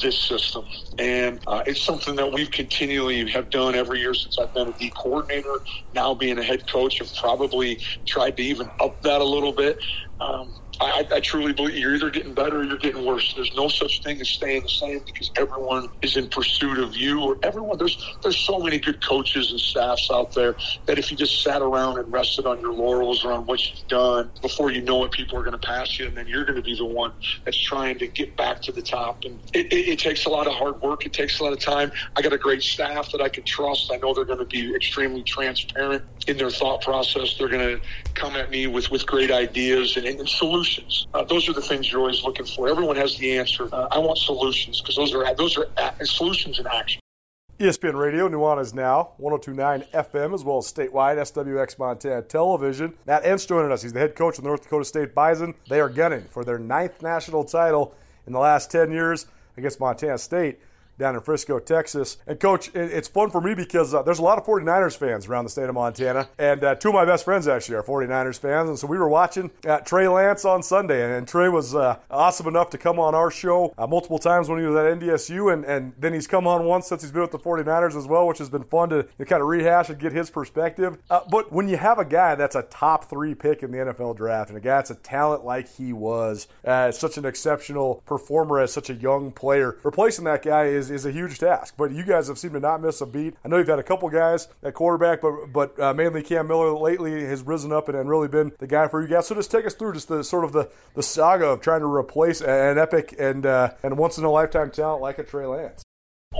[0.02, 0.64] this system
[0.98, 4.72] and uh, it's something that we've continually have done every year since i've been a
[4.72, 5.58] d coordinator
[5.94, 7.76] now being a head coach have probably
[8.06, 9.78] tried to even up that a little bit
[10.20, 13.32] um, I, I, truly believe you're either getting better or you're getting worse.
[13.34, 17.20] There's no such thing as staying the same because everyone is in pursuit of you
[17.20, 17.78] or everyone.
[17.78, 20.56] There's there's so many good coaches and staffs out there
[20.86, 23.86] that if you just sat around and rested on your laurels or on what you've
[23.88, 26.56] done, before you know it, people are going to pass you, and then you're going
[26.56, 27.12] to be the one
[27.44, 29.24] that's trying to get back to the top.
[29.24, 31.06] And it, it, it takes a lot of hard work.
[31.06, 31.92] It takes a lot of time.
[32.16, 33.92] I got a great staff that I can trust.
[33.92, 37.36] I know they're going to be extremely transparent in their thought process.
[37.38, 41.06] They're going to come at me with with great ideas and, and solutions solutions.
[41.14, 42.68] Uh, those are the things you're always looking for.
[42.68, 43.68] Everyone has the answer.
[43.72, 45.66] Uh, I want solutions because those are those are
[46.04, 47.00] solutions in action.
[47.60, 52.94] ESPN Radio, Nuanez Now, 1029 FM, as well as statewide SWX Montana Television.
[53.06, 53.82] Matt Entz joining us.
[53.82, 55.54] He's the head coach of the North Dakota State Bison.
[55.68, 57.94] They are gunning for their ninth national title
[58.26, 60.58] in the last 10 years against Montana State.
[60.98, 62.16] Down in Frisco, Texas.
[62.26, 65.44] And, Coach, it's fun for me because uh, there's a lot of 49ers fans around
[65.44, 66.28] the state of Montana.
[66.38, 68.68] And uh, two of my best friends actually are 49ers fans.
[68.68, 71.04] And so we were watching uh, Trey Lance on Sunday.
[71.04, 74.48] And, and Trey was uh, awesome enough to come on our show uh, multiple times
[74.48, 75.52] when he was at NDSU.
[75.52, 78.26] And, and then he's come on once since he's been with the 49ers as well,
[78.26, 80.98] which has been fun to, to kind of rehash and get his perspective.
[81.08, 84.50] But when you have a guy that's a top three pick in the NFL draft
[84.50, 88.90] and a guy that's a talent like he was, such an exceptional performer as such
[88.90, 91.74] a young player, replacing that guy is, is a huge task.
[91.76, 93.34] But you guys have seemed to not miss a beat.
[93.44, 96.72] I know you've had a couple guys at quarterback, but but uh, mainly Cam Miller
[96.72, 99.26] lately has risen up and, and really been the guy for you guys.
[99.26, 101.86] So just take us through just the sort of the, the saga of trying to
[101.86, 105.84] replace an epic and uh, and once in a lifetime talent like a Trey Lance.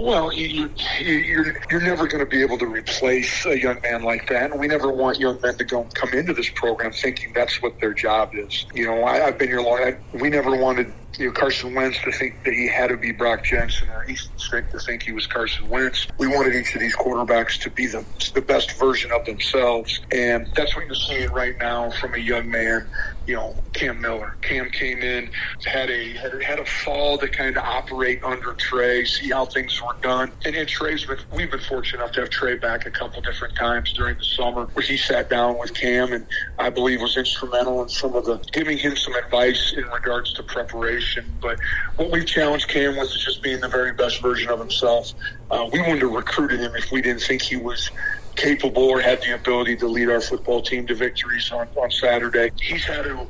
[0.00, 4.02] Well, you, you, you're you're never going to be able to replace a young man
[4.02, 7.32] like that, and we never want young men to go come into this program thinking
[7.32, 8.66] that's what their job is.
[8.74, 9.78] You know, I, I've been here long.
[9.78, 13.12] I, we never wanted you know, Carson Wentz to think that he had to be
[13.12, 16.06] Brock Jensen or Easton Stick to think he was Carson Wentz.
[16.18, 20.00] We wanted each of these quarterbacks to be the, the best version of themselves.
[20.10, 22.86] And that's what you're seeing right now from a young man,
[23.26, 24.36] you know, Cam Miller.
[24.42, 25.30] Cam came in,
[25.64, 29.80] had a had, had a fall to kind of operate under Trey, see how things
[29.80, 30.32] were done.
[30.44, 33.54] And, and Trey's been, we've been fortunate enough to have Trey back a couple different
[33.54, 36.26] times during the summer where he sat down with Cam and
[36.58, 40.42] I believe was instrumental in some of the giving him some advice in regards to
[40.42, 41.03] preparation
[41.40, 41.58] but
[41.96, 45.12] what we've challenged Cam with is just being the very best version of himself.
[45.50, 47.90] Uh, we wouldn't have recruited him if we didn't think he was
[48.36, 52.50] capable or had the ability to lead our football team to victories on, on Saturday.
[52.60, 53.26] He's had to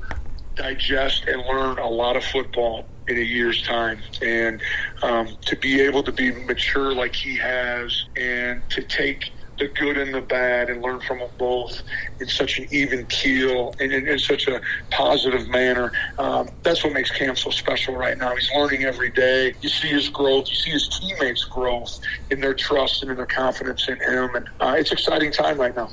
[0.55, 4.63] digest and learn a lot of football in a year's time and
[5.03, 9.97] um, to be able to be mature like he has and to take– the good
[9.97, 11.83] and the bad and learn from them both
[12.21, 15.93] in such an even keel and in, in such a positive manner.
[16.19, 18.35] Um, that's what makes Cam so special right now.
[18.35, 19.55] He's learning every day.
[19.61, 20.49] You see his growth.
[20.49, 24.35] You see his teammates' growth in their trust and in their confidence in him.
[24.35, 25.91] And uh, it's exciting time right now.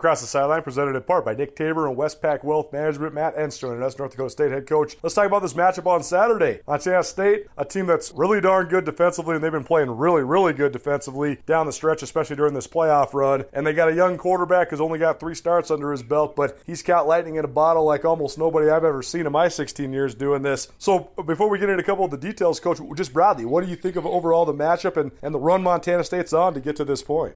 [0.00, 3.12] Across the sideline, presented in part by Nick Tabor and Westpac Wealth Management.
[3.12, 4.96] Matt Entz, and us North Dakota State head coach.
[5.02, 6.60] Let's talk about this matchup on Saturday.
[6.66, 10.54] Montana State, a team that's really darn good defensively, and they've been playing really, really
[10.54, 13.44] good defensively down the stretch, especially during this playoff run.
[13.52, 16.58] And they got a young quarterback who's only got three starts under his belt, but
[16.64, 19.92] he's caught lightning in a bottle like almost nobody I've ever seen in my 16
[19.92, 20.68] years doing this.
[20.78, 23.68] So before we get into a couple of the details, coach, just broadly, what do
[23.68, 26.76] you think of overall the matchup and, and the run Montana State's on to get
[26.76, 27.34] to this point?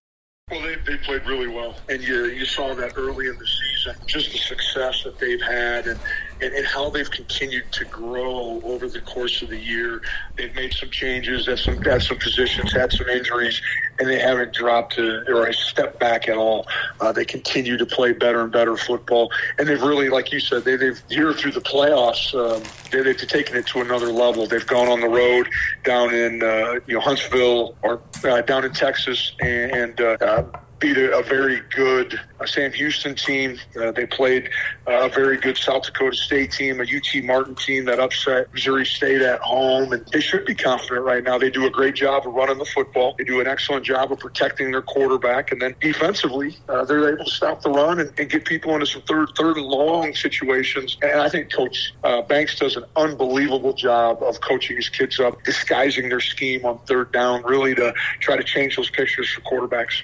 [0.51, 3.74] Well, they, they played really well, and you you saw that early in the season,
[4.07, 5.99] just the success that they've had, and,
[6.41, 10.03] and, and how they've continued to grow over the course of the year.
[10.37, 13.61] They've made some changes at some at some positions, had some injuries,
[13.99, 16.67] and they haven't dropped to, or a step back at all.
[17.01, 20.65] Uh, they continue to play better and better football, and they've really, like you said,
[20.65, 24.47] they, they've year through the playoffs, um, they, they've taken it to another level.
[24.47, 25.49] They've gone on the road
[25.85, 30.45] down in uh, you know Huntsville or uh, down in Texas, and, and uh,
[30.85, 33.59] beat a, a very good uh, Sam Houston team.
[33.81, 34.51] Uh, they played
[34.87, 38.85] uh, a very good South Dakota State team, a UT Martin team that upset Missouri
[38.85, 41.39] State at home, and they should be confident right now.
[41.39, 43.15] They do a great job of running the football.
[43.17, 47.25] They do an excellent job of protecting their quarterback, and then defensively, uh, they're able
[47.25, 50.99] to stop the run and, and, get people into some third, third and long situations.
[51.03, 55.43] And I think Coach uh, Banks does an unbelievable job of coaching his kids up,
[55.45, 60.03] disguising their scheme on third down, really to try to change those pictures for quarterbacks.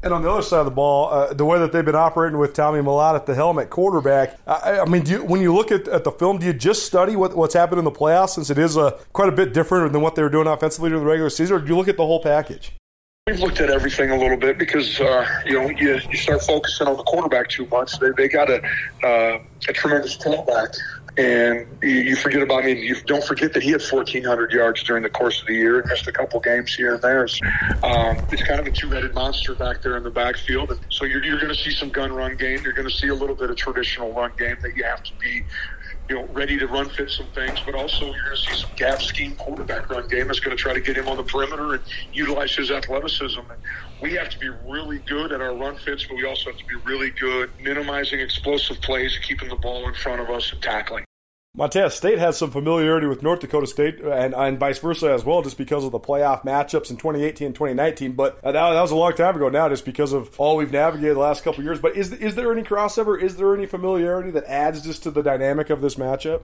[0.00, 2.38] And on the other side of the ball, uh, the way that they've been operating
[2.38, 5.72] with Tommy Mellott at the helm at quarterback, I, I mean, you, when you look
[5.72, 8.48] at, at, the film, do you just study what, what's happened in the playoffs since
[8.48, 11.10] it is a, quite a bit different than what they were doing offensively during the
[11.10, 12.70] regular season, or do you look at the whole package?
[13.26, 16.86] We've looked at everything a little bit because uh, you know you, you start focusing
[16.86, 17.98] on the quarterback too much.
[17.98, 18.62] They, they got a,
[19.04, 20.74] uh, a tremendous tailback
[21.18, 22.64] and you, forget about.
[22.64, 25.84] Mean, you don't forget that he had 1,400 yards during the course of the year,
[25.88, 27.26] missed a couple games here and there.
[27.82, 31.24] Um, it's kind of a two-headed monster back there in the backfield, and so you're,
[31.24, 32.62] you're going to see some gun run game.
[32.62, 35.12] You're going to see a little bit of traditional run game that you have to
[35.18, 35.44] be
[36.08, 38.70] you know, ready to run fit some things, but also you're going to see some
[38.76, 41.74] gap scheme quarterback run game that's going to try to get him on the perimeter
[41.74, 41.82] and
[42.14, 43.40] utilize his athleticism.
[43.40, 43.60] And
[44.00, 46.66] we have to be really good at our run fits, but we also have to
[46.66, 51.04] be really good minimizing explosive plays keeping the ball in front of us and tackling.
[51.54, 55.42] Montana State has some familiarity with North Dakota State and, and vice versa as well,
[55.42, 58.12] just because of the playoff matchups in 2018 and 2019.
[58.12, 61.16] But that, that was a long time ago now, just because of all we've navigated
[61.16, 61.80] the last couple years.
[61.80, 63.20] But is is there any crossover?
[63.20, 66.42] Is there any familiarity that adds just to the dynamic of this matchup?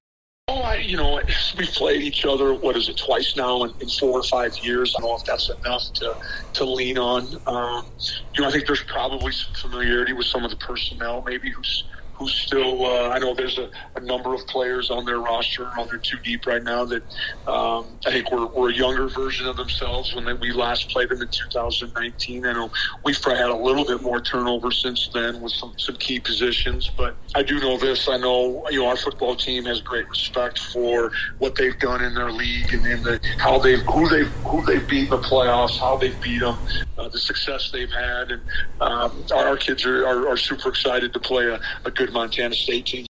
[0.48, 1.20] Oh, I, you know,
[1.57, 2.52] we've played each other.
[2.52, 4.94] What is it, twice now in, in, four or five years?
[4.96, 6.16] I don't know if that's enough to
[6.55, 7.22] to lean on.
[7.46, 7.86] Um,
[8.34, 11.84] you know, I think there's probably some familiarity with some of the personnel, maybe who's
[12.14, 12.86] who's still.
[12.86, 16.18] Uh, I know there's a, a, number of players on their roster on their two
[16.18, 17.02] deep right now that
[17.46, 21.08] um, I think were, were a younger version of themselves when they, we last played
[21.08, 22.46] them in 2019.
[22.46, 22.70] I know
[23.04, 26.90] we've probably had a little bit more turnover since then with some, some key positions,
[26.96, 28.08] but I do know this.
[28.08, 32.14] I know you know our football team has great respect for what they've done in
[32.14, 35.78] their league and in the how they've who they who they beat in the playoffs,
[35.78, 36.56] how they beat them,
[36.98, 38.42] uh, the success they've had, and
[38.80, 42.86] um, our, kids are, are, are, super excited to play a, a good Montana State
[42.86, 43.07] team.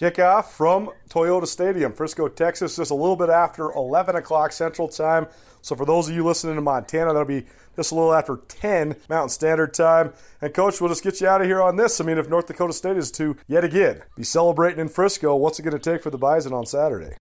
[0.00, 5.26] Kickoff from Toyota Stadium, Frisco, Texas, just a little bit after 11 o'clock Central Time.
[5.60, 8.94] So for those of you listening to Montana, that'll be just a little after 10
[9.08, 10.12] Mountain Standard Time.
[10.40, 12.00] And coach, we'll just get you out of here on this.
[12.00, 15.58] I mean, if North Dakota State is to yet again be celebrating in Frisco, what's
[15.58, 17.16] it going to take for the Bison on Saturday?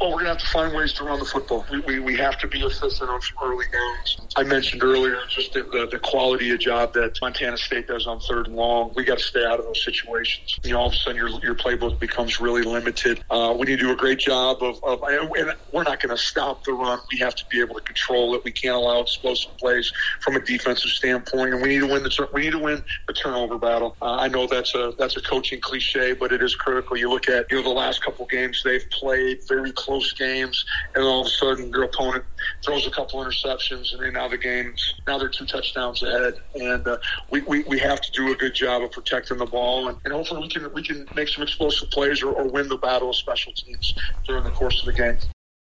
[0.00, 1.66] Well, we're going to have to find ways to run the football.
[1.72, 4.18] We, we, we have to be efficient on some early downs.
[4.36, 8.20] I mentioned earlier just the, the, the, quality of job that Montana State does on
[8.20, 8.92] third and long.
[8.94, 10.60] We got to stay out of those situations.
[10.62, 13.24] You know, all of a sudden your, your playbook becomes really limited.
[13.28, 15.28] Uh, we need to do a great job of, of and
[15.72, 17.00] we're not going to stop the run.
[17.10, 18.44] We have to be able to control it.
[18.44, 22.28] We can't allow explosive plays from a defensive standpoint, and we need to win the
[22.32, 23.96] we need to win the turnover battle.
[24.00, 26.96] Uh, I know that's a that's a coaching cliche, but it is critical.
[26.96, 29.87] You look at you know the last couple games they've played very close
[30.18, 30.64] games,
[30.94, 32.24] and all of a sudden their opponent
[32.64, 36.86] throws a couple interceptions, and then now the game's now they're two touchdowns ahead, and
[36.86, 36.98] uh,
[37.30, 40.12] we, we, we have to do a good job of protecting the ball, and, and
[40.12, 43.16] hopefully we can we can make some explosive plays or, or win the battle of
[43.16, 43.94] special teams
[44.26, 45.16] during the course of the game.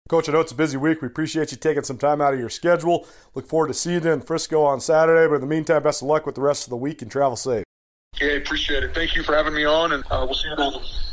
[0.09, 1.01] Coach, I know it's a busy week.
[1.01, 3.07] We appreciate you taking some time out of your schedule.
[3.36, 5.28] Look forward to seeing you in Frisco on Saturday.
[5.30, 7.38] But in the meantime, best of luck with the rest of the week and travel
[7.38, 7.64] safe.
[8.20, 8.93] Yeah, appreciate it.
[8.93, 11.12] Thank you for having me on, and uh, we'll see you.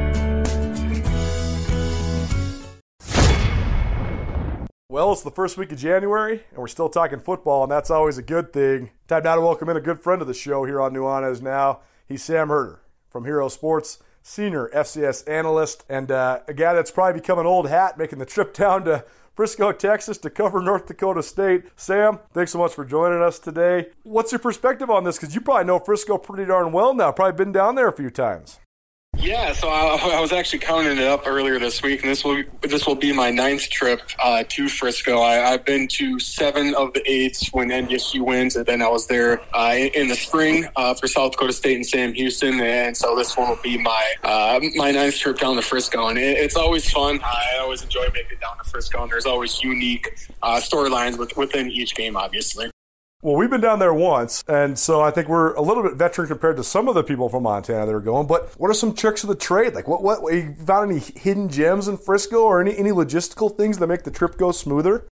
[4.91, 8.17] Well, it's the first week of January, and we're still talking football, and that's always
[8.17, 8.89] a good thing.
[9.07, 11.79] Time now to welcome in a good friend of the show here on Nuanez Now.
[12.05, 17.21] He's Sam Herder from Hero Sports, senior FCS analyst, and uh, a guy that's probably
[17.21, 21.23] become an old hat making the trip down to Frisco, Texas to cover North Dakota
[21.23, 21.67] State.
[21.77, 23.91] Sam, thanks so much for joining us today.
[24.03, 25.17] What's your perspective on this?
[25.17, 28.09] Because you probably know Frisco pretty darn well now, probably been down there a few
[28.09, 28.59] times.
[29.21, 32.41] Yeah, so I, I, was actually counting it up earlier this week, and this will
[32.61, 35.21] this will be my ninth trip uh, to Frisco.
[35.21, 39.05] I, have been to seven of the eight when NDSU wins, and then I was
[39.05, 42.97] there uh, in, in, the spring uh, for South Dakota State and Sam Houston, and
[42.97, 46.39] so this one will be my uh, my ninth trip down to Frisco, and it,
[46.39, 47.19] it's always fun.
[47.23, 51.37] I always enjoy making it down to Frisco, and there's always unique uh, storylines with,
[51.37, 52.70] within each game, obviously.
[53.23, 56.27] Well, we've been down there once, and so I think we're a little bit veteran
[56.27, 58.25] compared to some of the people from Montana that are going.
[58.25, 59.75] But what are some tricks of the trade?
[59.75, 63.77] Like, what, what, you found any hidden gems in Frisco or any, any logistical things
[63.77, 65.05] that make the trip go smoother?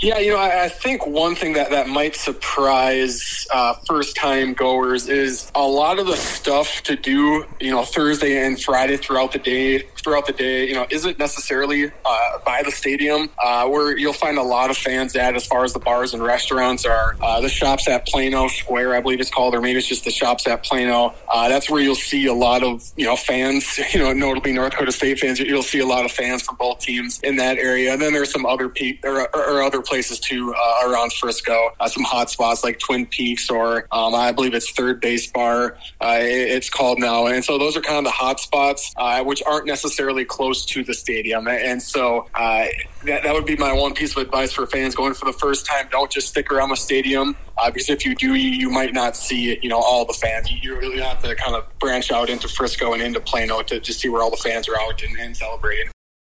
[0.00, 4.52] Yeah, you know, I, I, think one thing that, that might surprise uh, first time
[4.52, 9.30] goers is a lot of the stuff to do, you know, Thursday and Friday throughout
[9.30, 13.30] the day, throughout the day, you know, isn't necessarily uh, by the stadium.
[13.40, 16.22] Uh, where you'll find a lot of fans at as far as the bars and
[16.24, 19.86] restaurants are uh, the shops at Plano Square, I believe it's called, or maybe it's
[19.86, 21.14] just the shops at Plano.
[21.32, 24.72] Uh, that's where you'll see a lot of, you know, fans, you know, notably North
[24.72, 25.38] Dakota State fans.
[25.38, 27.92] You'll see a lot of fans from both teams in that area.
[27.92, 31.70] And then there's some other pe- or, or other places too uh, around Frisco.
[31.78, 35.76] Uh, some hot spots like Twin Peaks or um, I believe it's Third Base Bar.
[36.00, 39.42] Uh, it's called now, and so those are kind of the hot spots uh, which
[39.44, 41.48] aren't necessarily close to the stadium.
[41.48, 42.66] And so uh,
[43.04, 45.66] that, that would be my one piece of advice for fans going for the first
[45.66, 45.88] time.
[45.90, 49.16] Don't just stick around the stadium uh, because if you do, you, you might not
[49.16, 50.50] see you know all the fans.
[50.50, 54.00] You, really have to kind of branch out into Frisco and into Plano to, just
[54.00, 55.90] see where all the fans are out and, and celebrating.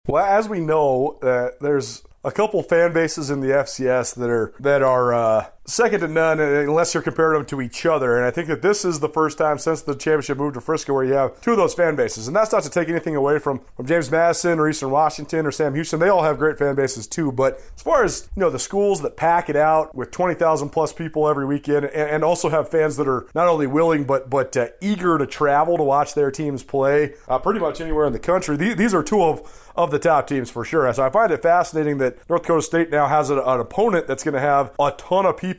[0.07, 4.53] Well, as we know, uh, there's a couple fan bases in the FCS that are
[4.59, 8.17] that are uh, second to none unless you're comparing them to each other.
[8.17, 10.95] And I think that this is the first time since the championship moved to Frisco
[10.95, 12.27] where you have two of those fan bases.
[12.27, 15.53] And that's not to take anything away from, from James Madison or Eastern Washington or
[15.53, 16.01] Sam Houston.
[16.01, 17.33] They all have great fan bases too.
[17.33, 20.93] But as far as you know, the schools that pack it out with 20,000 plus
[20.93, 24.57] people every weekend and, and, also have fans that are not only willing but but
[24.57, 28.19] uh, eager to travel to watch their teams play uh, pretty much anywhere in the
[28.19, 28.57] country.
[28.57, 30.93] These, these are two of of the top teams for sure.
[30.93, 34.35] So I find it fascinating that North Dakota State now has an opponent that's going
[34.35, 35.56] to have a ton of people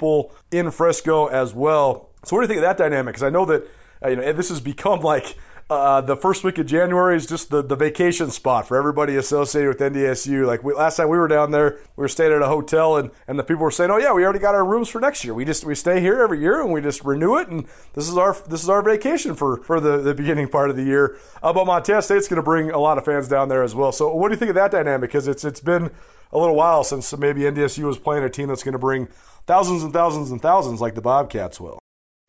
[0.51, 2.09] in Frisco as well.
[2.23, 3.13] So what do you think of that dynamic?
[3.13, 3.67] Because I know that
[4.03, 5.37] uh, you know this has become like
[5.69, 9.67] uh, the first week of January is just the, the vacation spot for everybody associated
[9.67, 10.45] with NDSU.
[10.45, 13.11] Like we, last time we were down there, we were staying at a hotel, and,
[13.27, 15.33] and the people were saying, "Oh yeah, we already got our rooms for next year.
[15.33, 18.15] We just we stay here every year, and we just renew it, and this is
[18.15, 21.51] our this is our vacation for for the, the beginning part of the year." Uh,
[21.51, 23.91] but Montana State's going to bring a lot of fans down there as well.
[23.91, 25.09] So what do you think of that dynamic?
[25.09, 25.91] Because it's it's been
[26.31, 29.07] a little while since maybe NDSU was playing a team that's going to bring
[29.45, 31.79] thousands and thousands and thousands like the Bobcats will.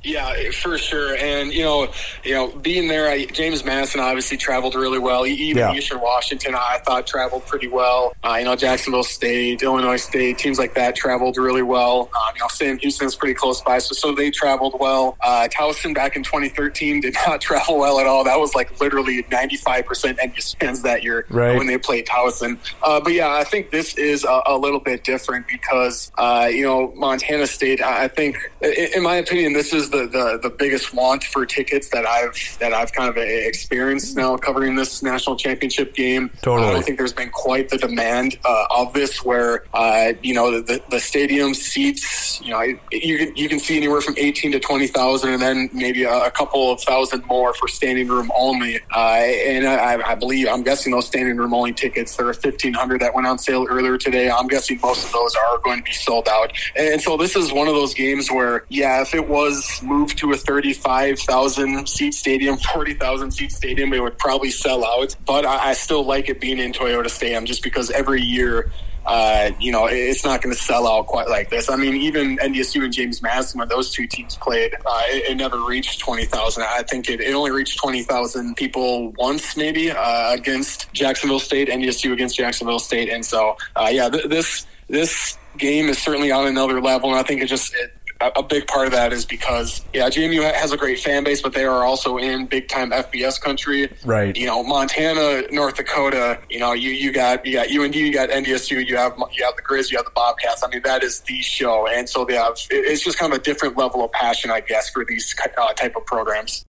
[0.05, 1.17] Yeah, for sure.
[1.17, 1.89] And you know,
[2.23, 5.27] you know, being there, I, James Madison obviously traveled really well.
[5.27, 5.75] Even yeah.
[5.75, 8.15] Eastern Washington, I thought traveled pretty well.
[8.23, 12.11] Uh, you know, Jacksonville State, Illinois State, teams like that traveled really well.
[12.15, 15.17] Um, you know, Sam Houston's pretty close by, so so they traveled well.
[15.21, 18.23] Uh, Towson back in 2013 did not travel well at all.
[18.23, 21.59] That was like literally 95 percent NDS fans that year right.
[21.59, 22.57] when they played Towson.
[22.85, 26.63] Uh, but yeah, I think this is a, a little bit different because uh, you
[26.63, 27.83] know Montana State.
[27.83, 32.07] I think, in my opinion, this is the, the, the biggest want for tickets that
[32.07, 36.30] I've that I've kind of experienced now covering this national championship game.
[36.43, 36.68] Totally.
[36.68, 40.61] I don't think there's been quite the demand uh, of this where uh, you know
[40.61, 42.61] the, the stadium seats you know
[42.93, 46.24] you can you can see anywhere from 18 to 20 thousand and then maybe a,
[46.24, 48.80] a, couple of thousand more for standing room only.
[48.95, 53.01] Uh, and I, I, believe I'm guessing those standing room only tickets there are 1500
[53.01, 54.30] that went on sale earlier today.
[54.30, 56.53] I'm guessing most of those are going to be sold out.
[56.76, 60.33] And so this is one of those games where yeah, if it was moved to
[60.33, 65.14] a 35,000 seat stadium, 40,000 seat stadium, it would probably sell out.
[65.26, 68.70] But I, I still like it being in Toyota Stadium just because every year
[69.09, 71.70] uh, you know, it's not going to sell out quite like this.
[71.70, 75.35] I mean, even NDSU and James Madison, when those two teams played, uh, it, it,
[75.37, 76.62] never reached 20,000.
[76.62, 82.12] I think it, it, only reached 20,000 people once, maybe, uh, against Jacksonville State, NDSU
[82.12, 83.09] against Jacksonville State.
[83.09, 87.11] And so, uh, yeah, th- this this game is certainly on another level.
[87.11, 90.43] And I think it just it, a big part of that is because yeah, JMU
[90.53, 93.91] has a great fan base, but they are also in big time FBS country.
[94.05, 94.37] Right.
[94.37, 96.41] You know, Montana, North Dakota.
[96.51, 99.57] You know, you you got you got UND, you got NDSU, you have you have
[99.57, 100.64] the Grizz, you have the Bobcats.
[100.64, 102.57] I mean, that is the show, and so they have.
[102.71, 105.95] It's just kind of a different level of passion, I guess, for these uh, type
[105.97, 106.64] of programs.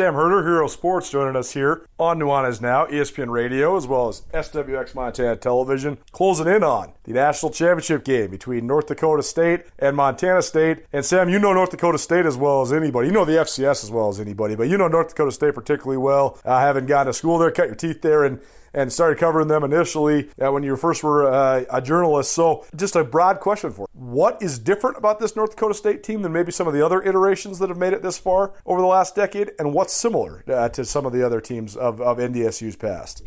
[0.00, 4.22] Sam Herder, Hero Sports, joining us here on Nuanez Now, ESPN Radio, as well as
[4.32, 9.94] SWX Montana Television, closing in on the national championship game between North Dakota State and
[9.94, 10.86] Montana State.
[10.90, 13.08] And Sam, you know North Dakota State as well as anybody.
[13.08, 15.98] You know the FCS as well as anybody, but you know North Dakota State particularly
[15.98, 16.38] well.
[16.46, 18.40] Uh, having gone to school there, cut your teeth there, and
[18.74, 22.32] and started covering them initially uh, when you first were uh, a journalist.
[22.32, 24.00] So, just a broad question for you.
[24.00, 27.02] What is different about this North Dakota State team than maybe some of the other
[27.02, 29.52] iterations that have made it this far over the last decade?
[29.58, 33.22] And what's similar uh, to some of the other teams of, of NDSU's past?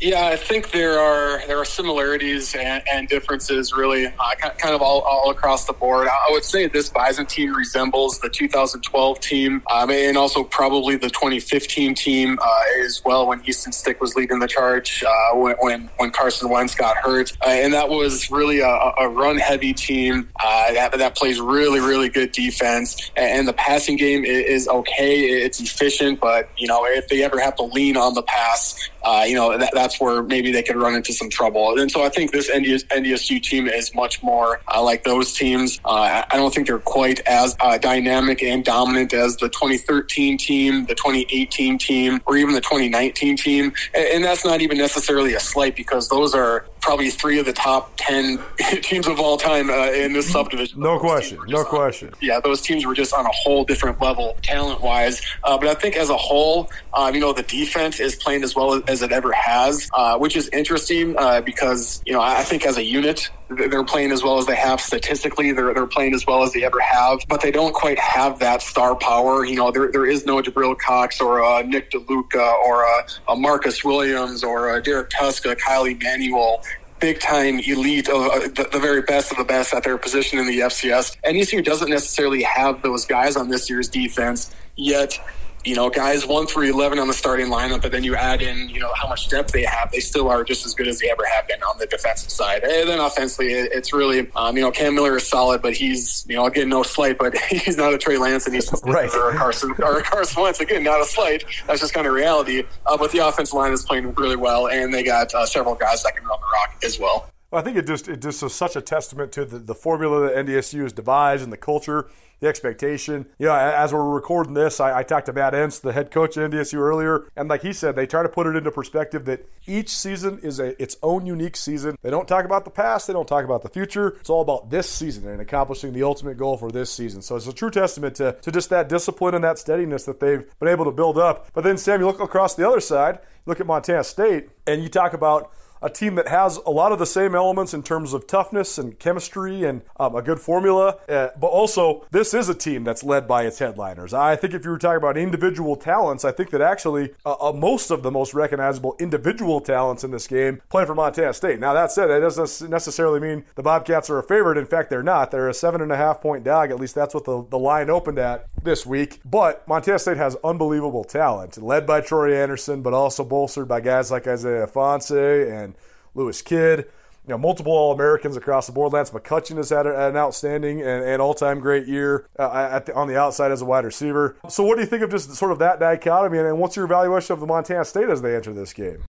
[0.00, 4.12] Yeah, I think there are there are similarities and, and differences really uh,
[4.56, 6.08] kind of all, all across the board.
[6.08, 6.90] I would say this
[7.28, 13.26] team resembles the 2012 team um, and also probably the 2015 team uh, as well
[13.26, 17.32] when Easton Stick was leading the charge uh, when, when, when Carson Wentz got hurt.
[17.44, 21.80] Uh, and that was really a, a run heavy team uh, that, that plays really,
[21.80, 23.10] really good defense.
[23.16, 25.20] And the passing game is okay.
[25.20, 29.24] It's efficient, but, you know, if they ever have to lean on the pass, uh,
[29.26, 31.78] you know, that, that's where maybe they could run into some trouble.
[31.78, 35.80] And so I think this NDS, NDSU team is much more uh, like those teams.
[35.84, 40.86] Uh, I don't think they're quite as uh, dynamic and dominant as the 2013 team,
[40.86, 43.72] the 2018 team, or even the 2019 team.
[43.94, 47.52] And, and that's not even necessarily a slight because those are probably three of the
[47.52, 48.38] top 10
[48.82, 50.80] teams of all time uh, in this subdivision.
[50.80, 51.38] No question.
[51.46, 52.08] No question.
[52.08, 55.20] On, yeah, those teams were just on a whole different level talent wise.
[55.44, 58.54] Uh, but I think as a whole, um, you know, the defense is playing as
[58.54, 62.66] well as it ever has, uh, which is interesting uh, because, you know, I think
[62.66, 65.52] as a unit, they're playing as well as they have statistically.
[65.52, 68.62] They're, they're playing as well as they ever have, but they don't quite have that
[68.62, 69.44] star power.
[69.44, 73.36] You know, there, there is no Jabril Cox or a Nick DeLuca or a, a
[73.36, 76.62] Marcus Williams or a Derek Tuszka, Kyle Emanuel
[77.00, 80.46] big time elite, uh, the, the, very best of the best at their position in
[80.46, 81.16] the FCS.
[81.24, 85.18] And ECU doesn't necessarily have those guys on this year's defense, yet
[85.64, 88.68] you know, guys one through eleven on the starting lineup, but then you add in,
[88.68, 89.90] you know, how much depth they have.
[89.92, 92.62] They still are just as good as they ever have been on the defensive side.
[92.62, 96.36] And then offensively, it's really, um, you know, Cam Miller is solid, but he's, you
[96.36, 99.12] know, again, no slight, but he's not a Trey Lance and he's right.
[99.14, 100.60] or a Carson or a Carson Wentz.
[100.60, 101.44] Again, not a slight.
[101.66, 102.64] That's just kind of reality.
[102.86, 106.02] Uh, but the offensive line is playing really well, and they got uh, several guys
[106.02, 107.30] that can run the rock as well.
[107.50, 110.28] Well, I think it just it just is such a testament to the, the formula
[110.28, 113.26] that NDSU has devised and the culture, the expectation.
[113.40, 116.36] You know, as we're recording this, I, I talked to Matt Entz, the head coach
[116.36, 119.48] at NDSU earlier, and like he said, they try to put it into perspective that
[119.66, 121.96] each season is a its own unique season.
[122.02, 124.10] They don't talk about the past, they don't talk about the future.
[124.20, 127.20] It's all about this season and accomplishing the ultimate goal for this season.
[127.20, 130.44] So it's a true testament to, to just that discipline and that steadiness that they've
[130.60, 131.48] been able to build up.
[131.52, 134.88] But then Sam, you look across the other side, look at Montana State, and you
[134.88, 135.50] talk about
[135.82, 138.98] a team that has a lot of the same elements in terms of toughness and
[138.98, 140.98] chemistry and um, a good formula.
[141.08, 144.12] Uh, but also, this is a team that's led by its headliners.
[144.12, 147.52] I think if you were talking about individual talents, I think that actually uh, uh,
[147.52, 151.60] most of the most recognizable individual talents in this game play for Montana State.
[151.60, 154.58] Now, that said, that doesn't necessarily mean the Bobcats are a favorite.
[154.58, 155.30] In fact, they're not.
[155.30, 156.70] They're a seven and a half point dog.
[156.70, 159.20] At least that's what the, the line opened at this week.
[159.24, 164.10] But Montana State has unbelievable talent, led by Troy Anderson, but also bolstered by guys
[164.10, 165.74] like Isaiah Ifanse and
[166.14, 166.86] Lewis Kidd.
[167.26, 168.92] You know, multiple All Americans across the board.
[168.92, 173.08] Lance McCutcheon has had an outstanding and, and all time great year uh, the, on
[173.08, 174.36] the outside as a wide receiver.
[174.48, 176.38] So, what do you think of just sort of that dichotomy?
[176.38, 179.04] And what's your evaluation of the Montana State as they enter this game?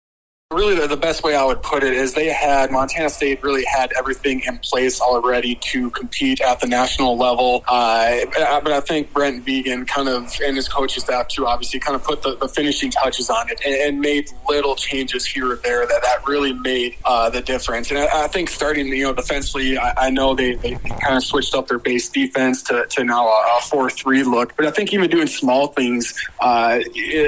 [0.51, 3.67] Really the, the, best way I would put it is they had Montana State really
[3.67, 7.63] had everything in place already to compete at the national level.
[7.69, 11.95] Uh, but I think Brent Vigen kind of and his coaching staff too obviously kind
[11.95, 15.57] of put the, the finishing touches on it and, and, made little changes here or
[15.57, 17.91] there that, that really made uh, the difference.
[17.91, 21.25] And I, I, think starting you know defensively, I, I know they, they kind of
[21.25, 24.57] switched up their base defense to, to now a four three look.
[24.57, 26.81] But I think even doing small things uh,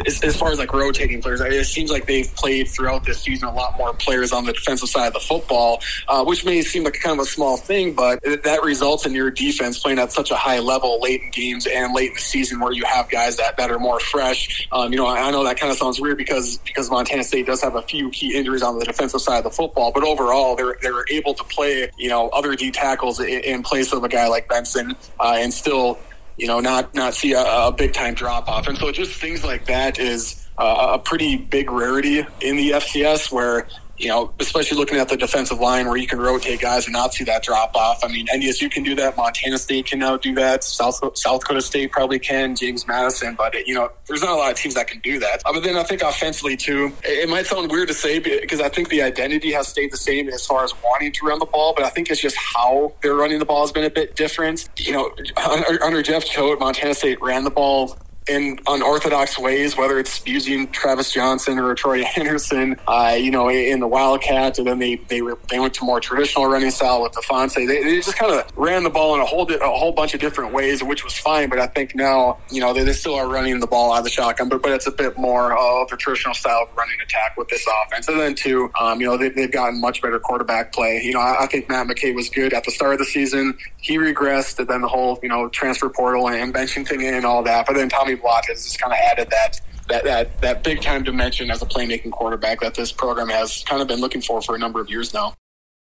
[0.07, 3.49] as, as, far as like rotating players, it seems like they've played throughout this season
[3.49, 6.85] a lot more players on the defensive side of the football, uh, which may seem
[6.85, 10.31] like kind of a small thing, but that results in your defense playing at such
[10.31, 13.37] a high level late in games and late in the season where you have guys
[13.37, 14.69] that, that are more fresh.
[14.73, 17.61] Um, you know, I know that kind of sounds weird because because Montana State does
[17.63, 20.77] have a few key injuries on the defensive side of the football, but overall they're
[20.81, 24.29] they're able to play you know other D tackles in, in place of a guy
[24.29, 25.99] like Benson uh, and still
[26.37, 28.69] you know not not see a, a big time drop off.
[28.69, 33.33] And so just things like that is uh, a pretty big rarity in the FCS
[33.33, 33.67] where
[34.01, 37.13] you know, especially looking at the defensive line where you can rotate guys and not
[37.13, 38.03] see that drop off.
[38.03, 39.15] I mean, NDSU can do that.
[39.15, 40.65] Montana State can now do that.
[40.65, 42.57] South South Dakota State probably can.
[42.57, 45.19] James Madison, but it, you know, there's not a lot of teams that can do
[45.19, 45.43] that.
[45.45, 48.71] But then I think offensively too, it, it might sound weird to say because I
[48.71, 51.75] think the identity has stayed the same as far as wanting to run the ball,
[51.77, 54.67] but I think it's just how they're running the ball has been a bit different.
[54.79, 57.99] You know, under, under Jeff Choate, Montana State ran the ball
[58.31, 63.81] in unorthodox ways, whether it's using Travis Johnson or Troy Anderson, uh, you know, in
[63.81, 67.13] the Wildcats, and then they they were, they went to more traditional running style with
[67.13, 67.55] Ifanse.
[67.55, 70.21] They, they just kind of ran the ball in a whole a whole bunch of
[70.21, 71.49] different ways, which was fine.
[71.49, 74.05] But I think now, you know, they, they still are running the ball out of
[74.05, 77.37] the shotgun, but but it's a bit more of a traditional style of running attack
[77.37, 78.07] with this offense.
[78.09, 81.03] And then too, um, you know, they, they've gotten much better quarterback play.
[81.03, 83.59] You know, I, I think Matt McKay was good at the start of the season.
[83.79, 87.43] He regressed, and then the whole you know transfer portal and benching thing and all
[87.43, 87.67] that.
[87.67, 91.03] But then Tommy Mellott has just kind of added that that that that big time
[91.03, 94.55] dimension as a playmaking quarterback that this program has kind of been looking for for
[94.55, 95.35] a number of years now.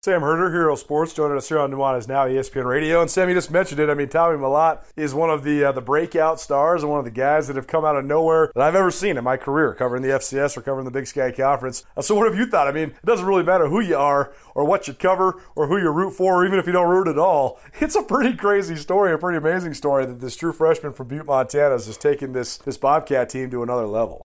[0.06, 3.02] Sam Herder, Hero Sports, joining us here on Nuanez Now, ESPN Radio.
[3.02, 3.90] And Sam, you just mentioned it.
[3.90, 7.04] I mean, Tommy Mellott is one of the uh, the breakout stars and one of
[7.04, 9.74] the guys that have come out of nowhere that I've ever seen in my career,
[9.74, 11.84] covering the FCS or covering the Big Sky Conference.
[11.96, 12.68] Uh, so, what have you thought?
[12.68, 15.76] I mean, it doesn't really matter who you are or what you cover or who
[15.76, 17.58] you root for, or even if you don't root at all.
[17.80, 21.26] It's a pretty crazy story, a pretty amazing story that this true freshman from Butte,
[21.26, 24.25] Montana, has just taken this this Bobcat team to another level.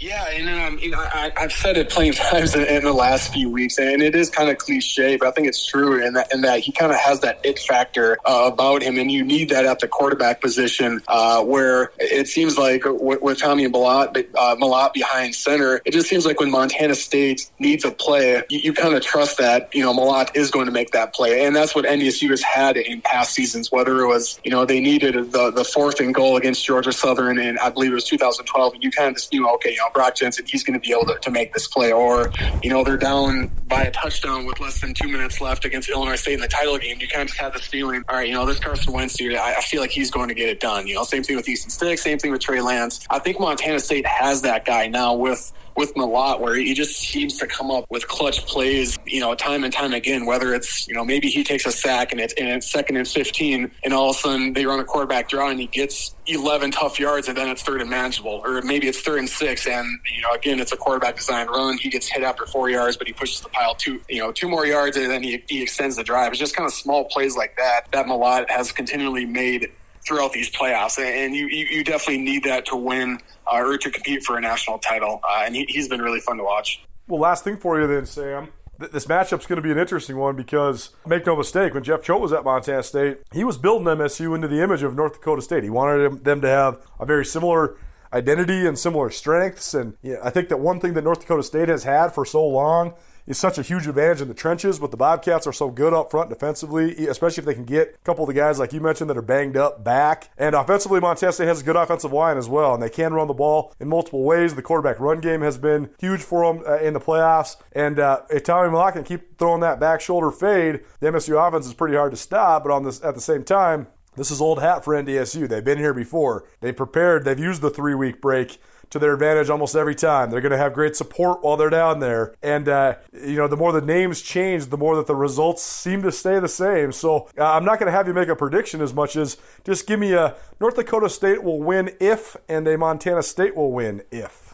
[0.00, 2.92] Yeah, and um, you know, I, have said it plenty of times in, in, the
[2.92, 6.14] last few weeks, and it is kind of cliche, but I think it's true in
[6.14, 9.22] that in that he kind of has that it factor uh, about him, and you
[9.22, 14.26] need that at the quarterback position, uh, where it seems like with, with Tommy Mellott,
[14.38, 18.60] uh, Mellott behind center, it just seems like when Montana State needs a play, you,
[18.60, 21.54] you kind of trust that you know Mellott is going to make that play, and
[21.54, 23.70] that's what NDSU has had in past seasons.
[23.70, 27.38] Whether it was you know they needed the the fourth and goal against Georgia Southern,
[27.38, 29.89] and I believe it was 2012, and you kind of just knew, okay, you know
[29.92, 31.92] Brock Jensen, he's going to be able to, to make this play.
[31.92, 32.32] Or,
[32.62, 36.16] you know, they're down by a touchdown with less than two minutes left against Illinois
[36.16, 36.98] State in the title game.
[37.00, 39.36] You kind of just have this feeling, all right, you know, this Carson Wentz dude,
[39.36, 40.86] I, I feel like he's going to get it done.
[40.86, 43.06] You know, same thing with Easton Stick, same thing with Trey Lance.
[43.10, 47.38] I think Montana State has that guy now with with Mellott, where he just seems
[47.38, 50.26] to come up with clutch plays, you know, time and time again.
[50.26, 53.08] Whether it's you know maybe he takes a sack and it's and it's second and
[53.08, 56.70] fifteen, and all of a sudden they run a quarterback draw and he gets eleven
[56.70, 59.86] tough yards, and then it's third and manageable, or maybe it's third and six, and
[60.14, 61.78] you know again it's a quarterback design run.
[61.78, 64.48] He gets hit after four yards, but he pushes the pile two, you know, two
[64.48, 66.32] more yards, and then he, he extends the drive.
[66.32, 69.72] It's just kind of small plays like that that Mellott has continually made
[70.06, 73.20] throughout these playoffs, and you, you, definitely need that to win
[73.50, 75.20] uh, or to compete for a national title.
[75.28, 76.82] Uh, and he, has been really fun to watch.
[77.06, 78.48] Well, last thing for you then, Sam.
[78.78, 82.02] th- this matchup's going to be an interesting one because make no mistake, when Jeff
[82.02, 85.42] Choate was at Montana State, he was building MSU into the image of North Dakota
[85.42, 85.64] State.
[85.64, 87.76] He wanted them to have a very similar
[88.12, 89.74] identity and similar strengths.
[89.74, 92.24] And you know, I think that one thing that North Dakota State has had for
[92.24, 92.94] so long
[93.26, 96.10] is such a huge advantage in the trenches, but the Bobcats are so good up
[96.10, 99.10] front defensively, especially if they can get a couple of the guys like you mentioned
[99.10, 100.30] that are banged up back.
[100.38, 103.28] And offensively, Montana State has a good offensive line as well, and they can run
[103.28, 104.54] the ball in multiple ways.
[104.54, 107.56] The quarterback run game has been huge for them uh, in the playoffs.
[107.72, 111.66] And uh, if Tommy Mellott can keep throwing that back shoulder fade, the MSU offense
[111.66, 112.64] is pretty hard to stop.
[112.64, 115.48] But on this, at the same time, this is old hat for NDSU.
[115.48, 116.44] They've been here before.
[116.60, 117.24] They prepared.
[117.24, 118.58] They've used the three week break
[118.90, 120.30] to their advantage almost every time.
[120.30, 122.34] They're going to have great support while they're down there.
[122.42, 126.02] And, uh, you know, the more the names change, the more that the results seem
[126.02, 126.90] to stay the same.
[126.92, 129.86] So uh, I'm not going to have you make a prediction as much as just
[129.86, 134.02] give me a North Dakota State will win if, and a Montana State will win
[134.10, 134.49] if.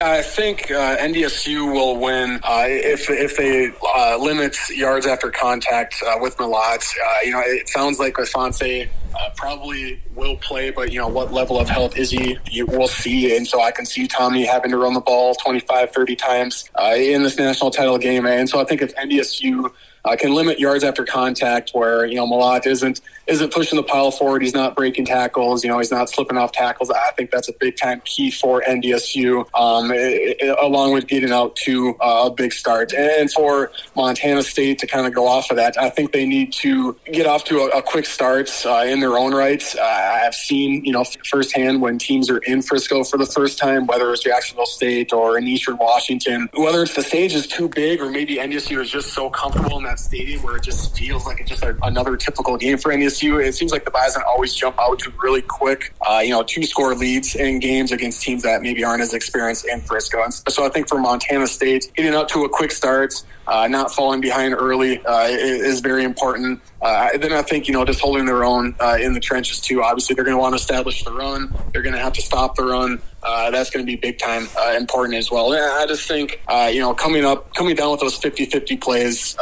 [0.00, 6.00] I think uh, NDSU will win uh, if if they uh, limit yards after contact
[6.06, 6.84] uh, with Mellott.
[6.96, 11.32] Uh, you know, it sounds like Asante uh, probably will play, but you know what
[11.32, 12.38] level of health is he?
[12.48, 15.90] You will see, and so I can see Tommy having to run the ball 25,
[15.90, 18.24] 30 times in this national title game.
[18.24, 19.72] And so I think if NDSU
[20.16, 24.42] can limit yards after contact where, you know, Mellott isn't isn't pushing the pile forward.
[24.42, 25.62] He's not breaking tackles.
[25.62, 26.90] You know, he's not slipping off tackles.
[26.90, 31.32] I think that's a big time key for NDSU, um, it, it, along with getting
[31.32, 32.94] out to uh, a big start.
[32.94, 36.52] And for Montana State to kind of go off of that, I think they need
[36.54, 39.76] to get off to a, a quick start uh, in their own rights.
[39.76, 43.86] Uh, I've seen, you know, firsthand when teams are in Frisco for the first time,
[43.86, 48.00] whether it's Jacksonville State or in Eastern Washington, whether it's the stage is too big
[48.00, 51.40] or maybe NDSU is just so comfortable in that stadium where it just feels like
[51.40, 53.17] it's just a, another typical game for NDSU.
[53.22, 56.64] It seems like the Bison always jump out to really quick, uh, you know, two
[56.64, 60.22] score leads in games against teams that maybe aren't as experienced in Frisco.
[60.22, 63.14] And so I think for Montana State, getting up to a quick start,
[63.46, 66.60] uh, not falling behind early uh, is very important.
[66.82, 69.82] Uh, then I think you know just holding their own uh, in the trenches too.
[69.82, 71.52] Obviously, they're going to want to establish the run.
[71.72, 73.00] They're going to have to stop the run.
[73.22, 75.52] Uh, that's going to be big time uh, important as well.
[75.52, 79.36] And I just think uh, you know coming up, coming down with those 50-50 plays,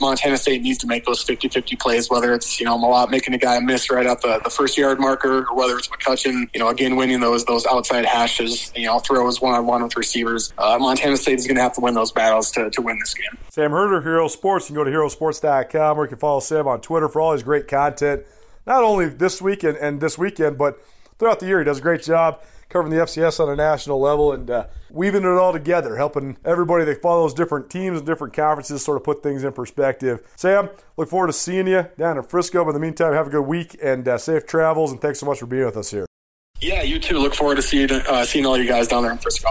[0.00, 2.10] Montana State needs to make those 50-50 plays.
[2.10, 5.00] Whether it's you know Mellott making a guy miss right at the, the first yard
[5.00, 8.98] marker, or whether it's McCutcheon, you know again winning those those outside hashes, you know
[8.98, 10.52] throws one on one with receivers.
[10.58, 13.38] Montana State is going to have to win those battles to, to win this game.
[13.50, 14.68] Sam Herder, Hero Sports.
[14.68, 17.42] You can go to herosports.com where you can follow Sam on Twitter for all his
[17.42, 18.22] great content,
[18.66, 20.78] not only this week and, and this weekend, but
[21.18, 21.58] throughout the year.
[21.58, 22.42] He does a great job
[22.72, 26.84] covering the FCS on a national level and uh, weaving it all together, helping everybody
[26.86, 30.26] that follows different teams and different conferences sort of put things in perspective.
[30.36, 32.64] Sam, look forward to seeing you down in Frisco.
[32.64, 34.90] But in the meantime, have a good week and uh, safe travels.
[34.90, 36.06] And thanks so much for being with us here.
[36.60, 37.18] Yeah, you too.
[37.18, 39.50] Look forward to seeing, uh, seeing all you guys down there in Frisco.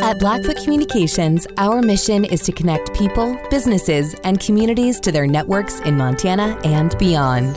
[0.00, 5.80] At Blackfoot Communications, our mission is to connect people, businesses, and communities to their networks
[5.80, 7.56] in Montana and beyond.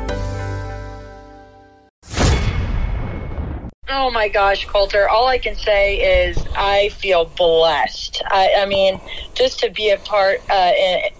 [3.93, 5.09] Oh my gosh, Colter.
[5.09, 8.23] All I can say is I feel blessed.
[8.25, 9.01] I, I mean,
[9.33, 10.71] just to be a part, uh,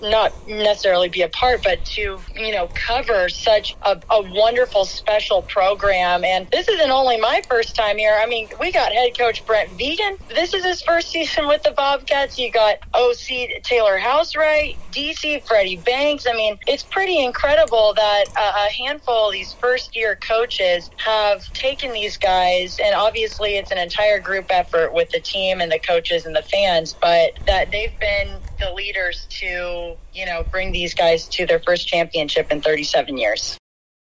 [0.01, 5.41] not necessarily be a part, but to, you know, cover such a, a, wonderful special
[5.41, 6.23] program.
[6.23, 8.17] And this isn't only my first time here.
[8.17, 10.17] I mean, we got head coach Brent Vigen.
[10.29, 12.39] This is his first season with the Bobcats.
[12.39, 16.25] You got OC Taylor Housewright, DC Freddie Banks.
[16.25, 21.51] I mean, it's pretty incredible that a, a handful of these first year coaches have
[21.51, 25.79] taken these guys and obviously it's an entire group effort with the team and the
[25.79, 30.93] coaches and the fans, but that they've been the leaders to, you know, bring these
[30.93, 33.57] guys to their first championship in 37 years.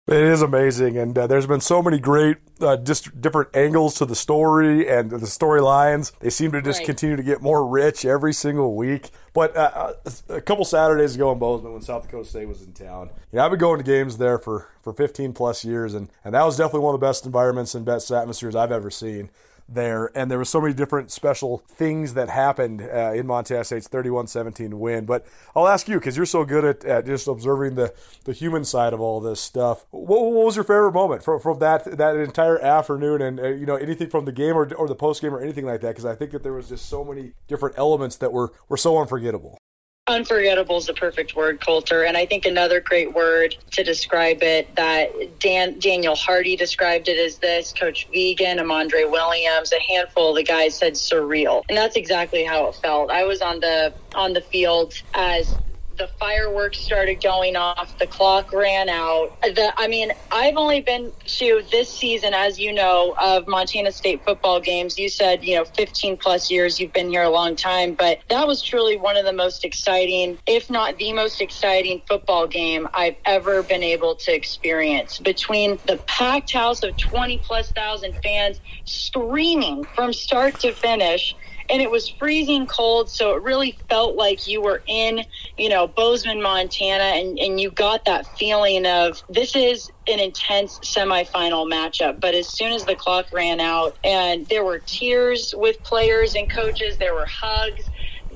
[0.07, 4.05] It is amazing, and uh, there's been so many great, uh, just different angles to
[4.05, 6.17] the story and the storylines.
[6.19, 6.85] They seem to just right.
[6.85, 9.09] continue to get more rich every single week.
[9.33, 12.73] But uh, uh, a couple Saturdays ago in Bozeman, when South Dakota State was in
[12.73, 16.09] town, you know, I've been going to games there for, for 15 plus years, and,
[16.23, 19.29] and that was definitely one of the best environments and best atmospheres I've ever seen
[19.73, 23.87] there, and there were so many different special things that happened uh, in Montana State's
[23.87, 25.05] 31-17 win.
[25.05, 27.93] But I'll ask you because you're so good at, at, just observing the,
[28.25, 29.85] the human side of all this stuff.
[29.91, 33.65] What, what was your favorite moment from, from that that entire afternoon, and uh, you
[33.65, 35.89] know anything from the game or, or the post game or anything like that?
[35.89, 38.97] Because I think that there was just so many different elements that were were so
[38.99, 39.60] unforgettable.
[40.07, 42.03] Unforgettable is the perfect word, Colter.
[42.03, 47.19] And I think another great word to describe it that Dan Daniel Hardy described it
[47.19, 51.63] as this, Coach Vigen, Amandre Williams, a handful of the guys said surreal.
[51.69, 53.11] And that's exactly how it felt.
[53.11, 55.55] I was on the on the field as
[55.97, 59.39] the fireworks started going off, the clock ran out.
[59.41, 64.23] The, I mean, I've only been to this season, as you know, of Montana State
[64.25, 64.97] football games.
[64.97, 68.47] You said, you know, 15 plus years, you've been here a long time, but that
[68.47, 73.17] was truly one of the most exciting, if not the most exciting football game I've
[73.25, 75.19] ever been able to experience.
[75.19, 81.35] Between the packed house of 20 plus thousand fans screaming from start to finish
[81.71, 85.23] and it was freezing cold so it really felt like you were in
[85.57, 90.77] you know bozeman montana and, and you got that feeling of this is an intense
[90.79, 95.81] semifinal matchup but as soon as the clock ran out and there were tears with
[95.83, 97.89] players and coaches there were hugs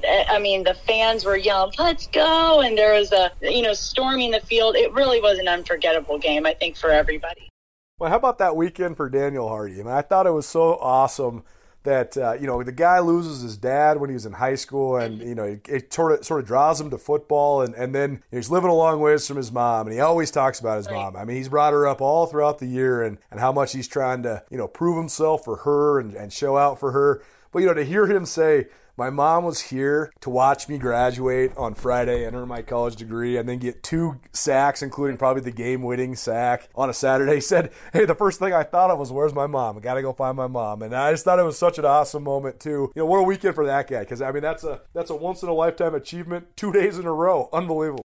[0.04, 2.62] eh, I mean, the fans were yelling, let's go.
[2.62, 4.76] And there was a, you know, storming the field.
[4.76, 7.50] It really was an unforgettable game, I think, for everybody.
[7.98, 9.80] Well, how about that weekend for Daniel Hardy?
[9.80, 11.44] I mean, I thought it was so awesome
[11.86, 14.98] that uh, you know the guy loses his dad when he was in high school,
[14.98, 17.96] and you know it, it, sort of sort of draws him to football, and and
[17.96, 20.90] then he's living a long ways from his mom, and he always talks about his
[20.90, 21.16] mom.
[21.16, 23.88] I mean, he's brought her up all throughout the year, and and how much he's
[23.88, 27.24] trying to you know prove himself for her and, and show out for her.
[27.52, 28.68] But you know to hear him say
[28.98, 33.36] my mom was here to watch me graduate on Friday and earn my college degree
[33.38, 37.36] and then get two sacks, including probably the game winning sack on a Saturday.
[37.36, 39.78] He said, Hey, the first thing I thought of was, Where's my mom?
[39.78, 40.82] I got to go find my mom.
[40.82, 42.91] And I just thought it was such an awesome moment, too.
[42.96, 44.00] You know, what a weekend for that guy.
[44.00, 47.06] Because, I mean, that's a, that's a once in a lifetime achievement, two days in
[47.06, 47.50] a row.
[47.52, 48.05] Unbelievable.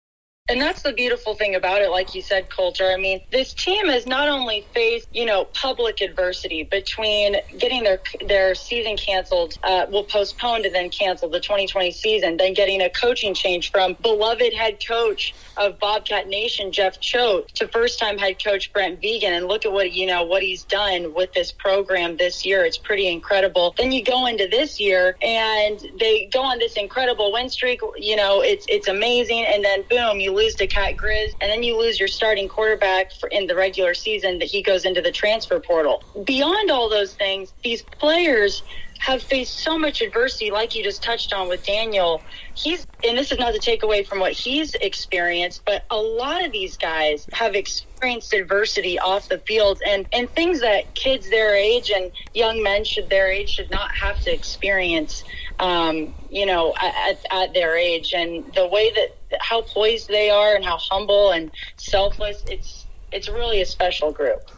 [0.50, 2.90] And that's the beautiful thing about it, like you said, Colter.
[2.90, 8.00] I mean, this team has not only faced, you know, public adversity between getting their
[8.26, 12.90] their season canceled, uh, well, postponed and then canceled the 2020 season, then getting a
[12.90, 18.42] coaching change from beloved head coach of Bobcat Nation, Jeff Choate, to first time head
[18.42, 19.30] coach Brent Vigen.
[19.30, 22.64] And look at what, you know, what he's done with this program this year.
[22.64, 23.72] It's pretty incredible.
[23.78, 27.80] Then you go into this year and they go on this incredible win streak.
[27.96, 29.44] You know, it's, it's amazing.
[29.46, 33.12] And then boom, you lose to Cat Grizz, and then you lose your starting quarterback
[33.12, 36.02] for, in the regular season that he goes into the transfer portal.
[36.24, 38.62] Beyond all those things, these players
[39.00, 42.20] have faced so much adversity, like you just touched on with Daniel.
[42.54, 46.44] He's, and this is not to take away from what he's experienced, but a lot
[46.44, 51.54] of these guys have experienced adversity off the field and, and things that kids their
[51.54, 55.24] age and young men should their age should not have to experience,
[55.60, 58.12] um, you know, at, at their age.
[58.14, 63.28] And the way that how poised they are and how humble and selfless, it's, it's
[63.28, 64.50] really a special group.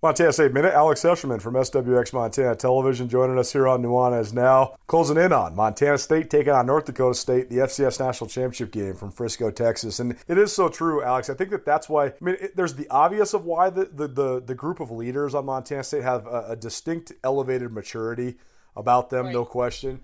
[0.00, 4.76] Montana State Minute, Alex Eschelman from SWX Montana Television joining us here on Nuanez Now.
[4.86, 8.94] Closing in on Montana State taking on North Dakota State, the FCS National Championship game
[8.94, 9.98] from Frisco, Texas.
[9.98, 11.28] And it is so true, Alex.
[11.28, 14.06] I think that that's why, I mean, it, there's the obvious of why the, the,
[14.06, 18.36] the, the, group of leaders on Montana State have a, a distinct elevated maturity
[18.76, 19.32] about them, right.
[19.32, 19.98] no question.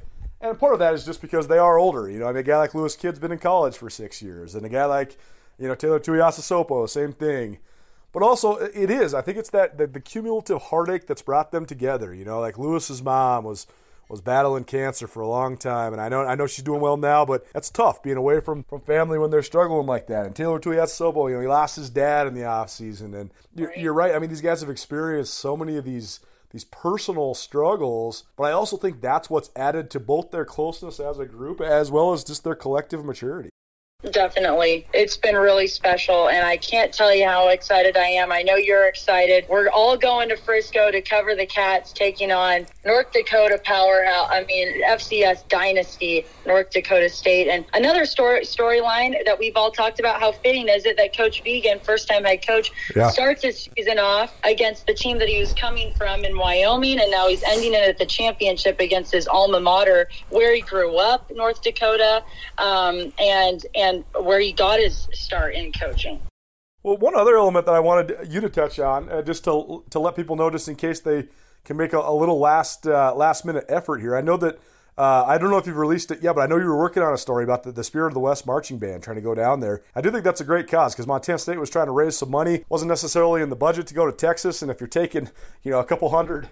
[0.44, 2.10] And part of that is just because they are older.
[2.10, 4.54] You know, I mean, a guy like Lewis Kidd's been in college for six years,
[4.54, 5.16] and a guy like,
[5.58, 7.58] you know, Taylor Tuiasosopo, same thing
[8.14, 9.12] but also it is.
[9.12, 12.14] I think it's that, that the cumulative heartache that's brought them together.
[12.14, 13.66] You know, like Lewis's mom was
[14.08, 16.96] was battling cancer for a long time, and I know I know she's doing well
[16.96, 20.26] now, but that's tough being away from, from family when they're struggling like that.
[20.26, 23.68] And Taylor Tuiasosopo, you know, he lost his dad in the off season, and you're
[23.68, 23.78] right.
[23.78, 24.14] you're right.
[24.14, 26.20] I mean, these guys have experienced so many of these
[26.54, 31.18] these personal struggles, but I also think that's what's added to both their closeness as
[31.18, 33.50] a group as well as just their collective maturity.
[34.10, 34.86] Definitely.
[34.92, 38.32] It's been really special, and I can't tell you how excited I am.
[38.32, 39.46] I know you're excited.
[39.48, 44.28] We're all going to Frisco to cover the Cats, taking on North Dakota powerhouse.
[44.30, 47.48] I mean, FCS dynasty, North Dakota State.
[47.48, 51.42] And another story storyline that we've all talked about how fitting is it that Coach
[51.42, 53.08] Vigen, first time head coach, yeah.
[53.08, 57.10] starts his season off against the team that he was coming from in Wyoming, and
[57.10, 61.30] now he's ending it at the championship against his alma mater, where he grew up,
[61.34, 62.22] North Dakota,
[62.58, 66.20] um, and and and where he got his start in coaching.
[66.82, 69.98] Well, one other element that I wanted you to touch on, uh, just to to
[69.98, 71.28] let people know, just in case they
[71.64, 74.14] can make a, a little last uh, last minute effort here.
[74.14, 74.58] I know that
[74.98, 77.02] uh, I don't know if you've released it yet, but I know you were working
[77.02, 79.34] on a story about the, the Spirit of the West marching band trying to go
[79.34, 79.82] down there.
[79.94, 82.30] I do think that's a great cause because Montana State was trying to raise some
[82.30, 85.30] money, wasn't necessarily in the budget to go to Texas, and if you're taking
[85.62, 86.50] you know a couple hundred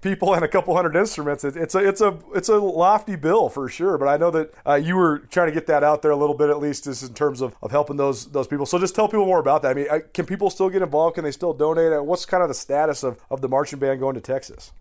[0.00, 1.44] people and a couple hundred instruments.
[1.44, 3.98] It, it's a it's a it's a lofty bill for sure.
[3.98, 6.34] But I know that uh, you were trying to get that out there a little
[6.34, 8.66] bit at least, just in terms of, of helping those those people.
[8.66, 9.70] So just tell people more about that.
[9.70, 11.16] I mean, can people still get involved?
[11.16, 12.04] Can they still donate?
[12.04, 14.72] What's kind of the status of, of the marching band going to Texas?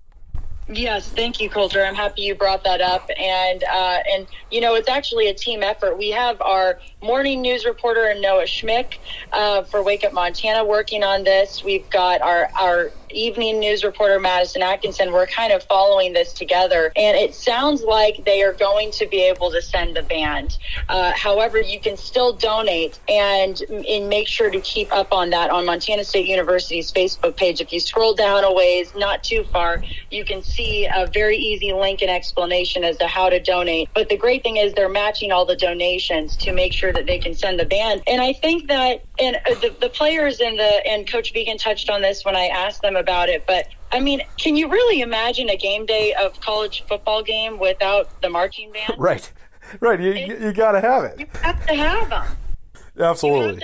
[0.70, 1.82] Yes, thank you, Colter.
[1.86, 5.64] I'm happy you brought that up, and uh, and you know it's actually a team
[5.64, 5.98] effort.
[5.98, 8.98] We have our morning news reporter and Noah Schmick
[9.32, 11.64] uh, for Wake Up Montana working on this.
[11.64, 15.12] We've got our our evening news reporter Madison Atkinson.
[15.12, 19.22] We're kind of following this together, and it sounds like they are going to be
[19.24, 20.58] able to send the band.
[20.90, 25.50] Uh, however, you can still donate and and make sure to keep up on that
[25.50, 27.62] on Montana State University's Facebook page.
[27.62, 31.74] If you scroll down a ways, not too far, you can see a very easy
[31.74, 33.90] link and explanation as to how to donate.
[33.94, 37.20] But the great thing is they're matching all the donations to make sure that they
[37.20, 38.04] can send the band.
[38.08, 41.90] And I think that and uh, the, the players and the and Coach Vigen touched
[41.90, 45.50] on this when I asked them about it, but I mean, can you really imagine
[45.50, 48.96] a game day of college football game without the marching band?
[48.98, 49.32] Right,
[49.80, 50.00] right.
[50.00, 51.20] You it, you got to have it.
[51.20, 52.26] You have to have them.
[53.00, 53.64] Absolutely.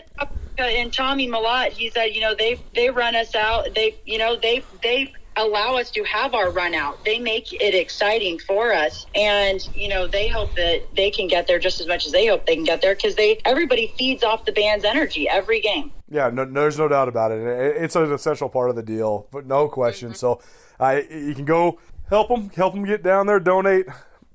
[0.57, 3.73] and Tommy Mellott, he said, you know, they they run us out.
[3.73, 7.03] They, you know, they they allow us to have our run out.
[7.05, 9.05] They make it exciting for us.
[9.15, 12.27] And, you know, they hope that they can get there just as much as they
[12.27, 15.91] hope they can get there because they everybody feeds off the band's energy every game.
[16.09, 17.41] Yeah, no, there's no doubt about it.
[17.41, 20.09] It's an essential part of the deal, but no question.
[20.09, 20.15] Mm-hmm.
[20.15, 20.41] So
[20.79, 21.79] I, you can go
[22.09, 23.87] help them, help them get down there, donate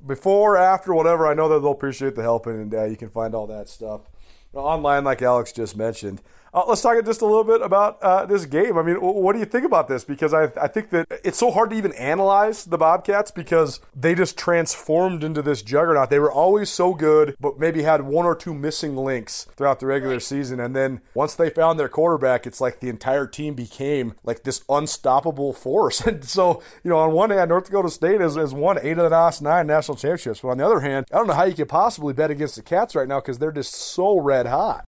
[0.05, 1.27] before, after, whatever.
[1.27, 4.09] I know that they'll appreciate the help, and uh, you can find all that stuff
[4.55, 6.21] online, like Alex just mentioned.
[6.59, 8.77] Uh, let's talk just a little bit about uh, this game.
[8.77, 10.03] I mean, what do you think about this?
[10.03, 14.17] Because I, I think that it's so hard to even analyze the Bobcats because they
[14.17, 16.11] just transformed into this juggernaut.
[16.11, 19.87] They were always so good, but maybe had one or two missing links throughout the
[19.87, 20.59] regular season.
[20.59, 24.65] And then once they found their quarterback, it's like the entire team became like this
[24.69, 26.03] unstoppable force.
[26.09, 29.05] And so, you know, on one hand, North Dakota State has, has won eight of
[29.05, 30.41] the last nine national championships.
[30.41, 32.63] But on the other hand, I don't know how you could possibly bet against the
[32.63, 34.88] Cats right now because they're just so red hot.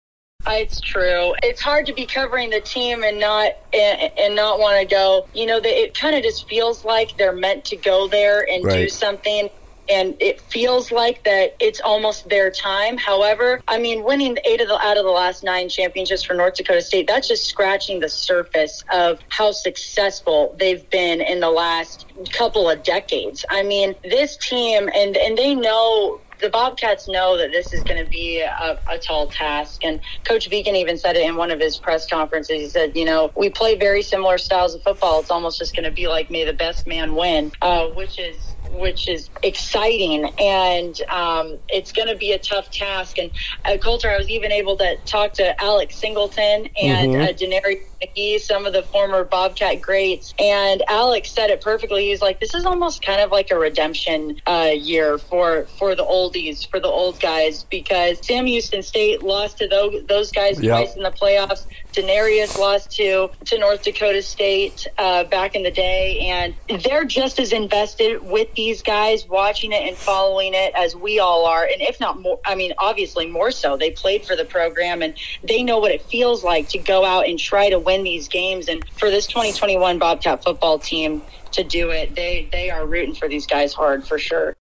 [0.47, 1.35] It's true.
[1.43, 5.27] It's hard to be covering the team and not and, and not want to go.
[5.35, 8.85] You know, it kind of just feels like they're meant to go there and right.
[8.85, 9.49] do something
[9.89, 12.97] and it feels like that it's almost their time.
[12.97, 16.55] However, I mean, winning eight of the out of the last nine championships for North
[16.55, 22.07] Dakota State, that's just scratching the surface of how successful they've been in the last
[22.33, 23.45] couple of decades.
[23.51, 28.03] I mean, this team and and they know the Bobcats know that this is going
[28.03, 29.85] to be a, a, tall task.
[29.85, 32.61] And Coach Vigen even said it in one of his press conferences.
[32.61, 35.21] He said, you know, we play very similar styles of football.
[35.21, 38.54] It's almost just going to be like, may the best man win, uh, which is
[38.75, 43.19] which is exciting and um, it's going to be a tough task.
[43.19, 43.31] And
[43.65, 47.23] uh, Colter, I was even able to talk to Alex Singleton and mm-hmm.
[47.23, 50.35] uh, Denari McGhee, some of the former Bobcat greats.
[50.39, 52.09] And Alex said it perfectly.
[52.09, 56.05] He's like, this is almost kind of like a redemption uh, year for, for the
[56.05, 60.71] oldies, for the old guys, because Sam Houston State lost to those, those guys yep.
[60.71, 61.67] twice in the playoffs.
[61.95, 66.19] Denarius lost to, to North Dakota State uh, back in the day.
[66.21, 71.19] And they're just as invested with these guys, watching it and following it as we
[71.19, 71.65] all are.
[71.65, 73.77] And if not more, I mean, obviously more so.
[73.77, 77.29] They played for the program and they know what it feels like to go out
[77.29, 78.69] and try to win these games.
[78.69, 81.23] And for this 2021 Bobcat football team
[81.53, 84.57] to do it, they they are rooting for these guys hard for sure.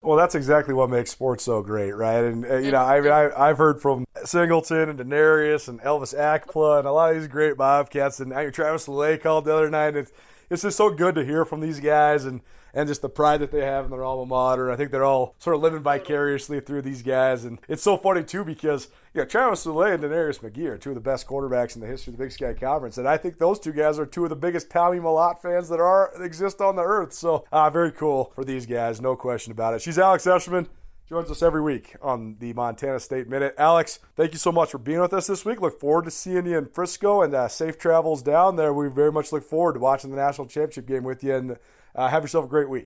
[0.00, 2.24] Well, that's exactly what makes sports so great, right?
[2.24, 6.16] And uh, you know, I mean, I, have heard from Singleton and Denarius and Elvis
[6.16, 9.96] Akpla and a lot of these great Bobcats, and Travis Lulay called the other night.
[9.96, 10.12] It's
[10.50, 12.40] it's just so good to hear from these guys and
[12.74, 14.70] and just the pride that they have in their alma mater.
[14.70, 18.22] I think they're all sort of living vicariously through these guys, and it's so funny
[18.22, 21.80] too because yeah, Travis Lulay and Denarius McGhee are two of the best quarterbacks in
[21.80, 24.24] the history of the Big Sky Conference, and I think those two guys are two
[24.24, 27.12] of the biggest Tommy Mellott fans that are exist on the earth.
[27.12, 29.82] So, uh, very cool for these guys, no question about it.
[29.82, 30.68] She's Alex Eschelman
[31.08, 33.54] joins us every week on the Montana State Minute.
[33.56, 35.58] Alex, thank you so much for being with us this week.
[35.58, 38.74] Look forward to seeing you in Frisco and uh, safe travels down there.
[38.74, 41.56] We very much look forward to watching the national championship game with you and
[41.98, 42.84] Uh, have yourself a great week.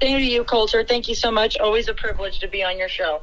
[0.00, 0.84] Thank you, Colter.
[0.84, 1.56] Thank you so much.
[1.58, 3.22] Always a privilege to be on your show.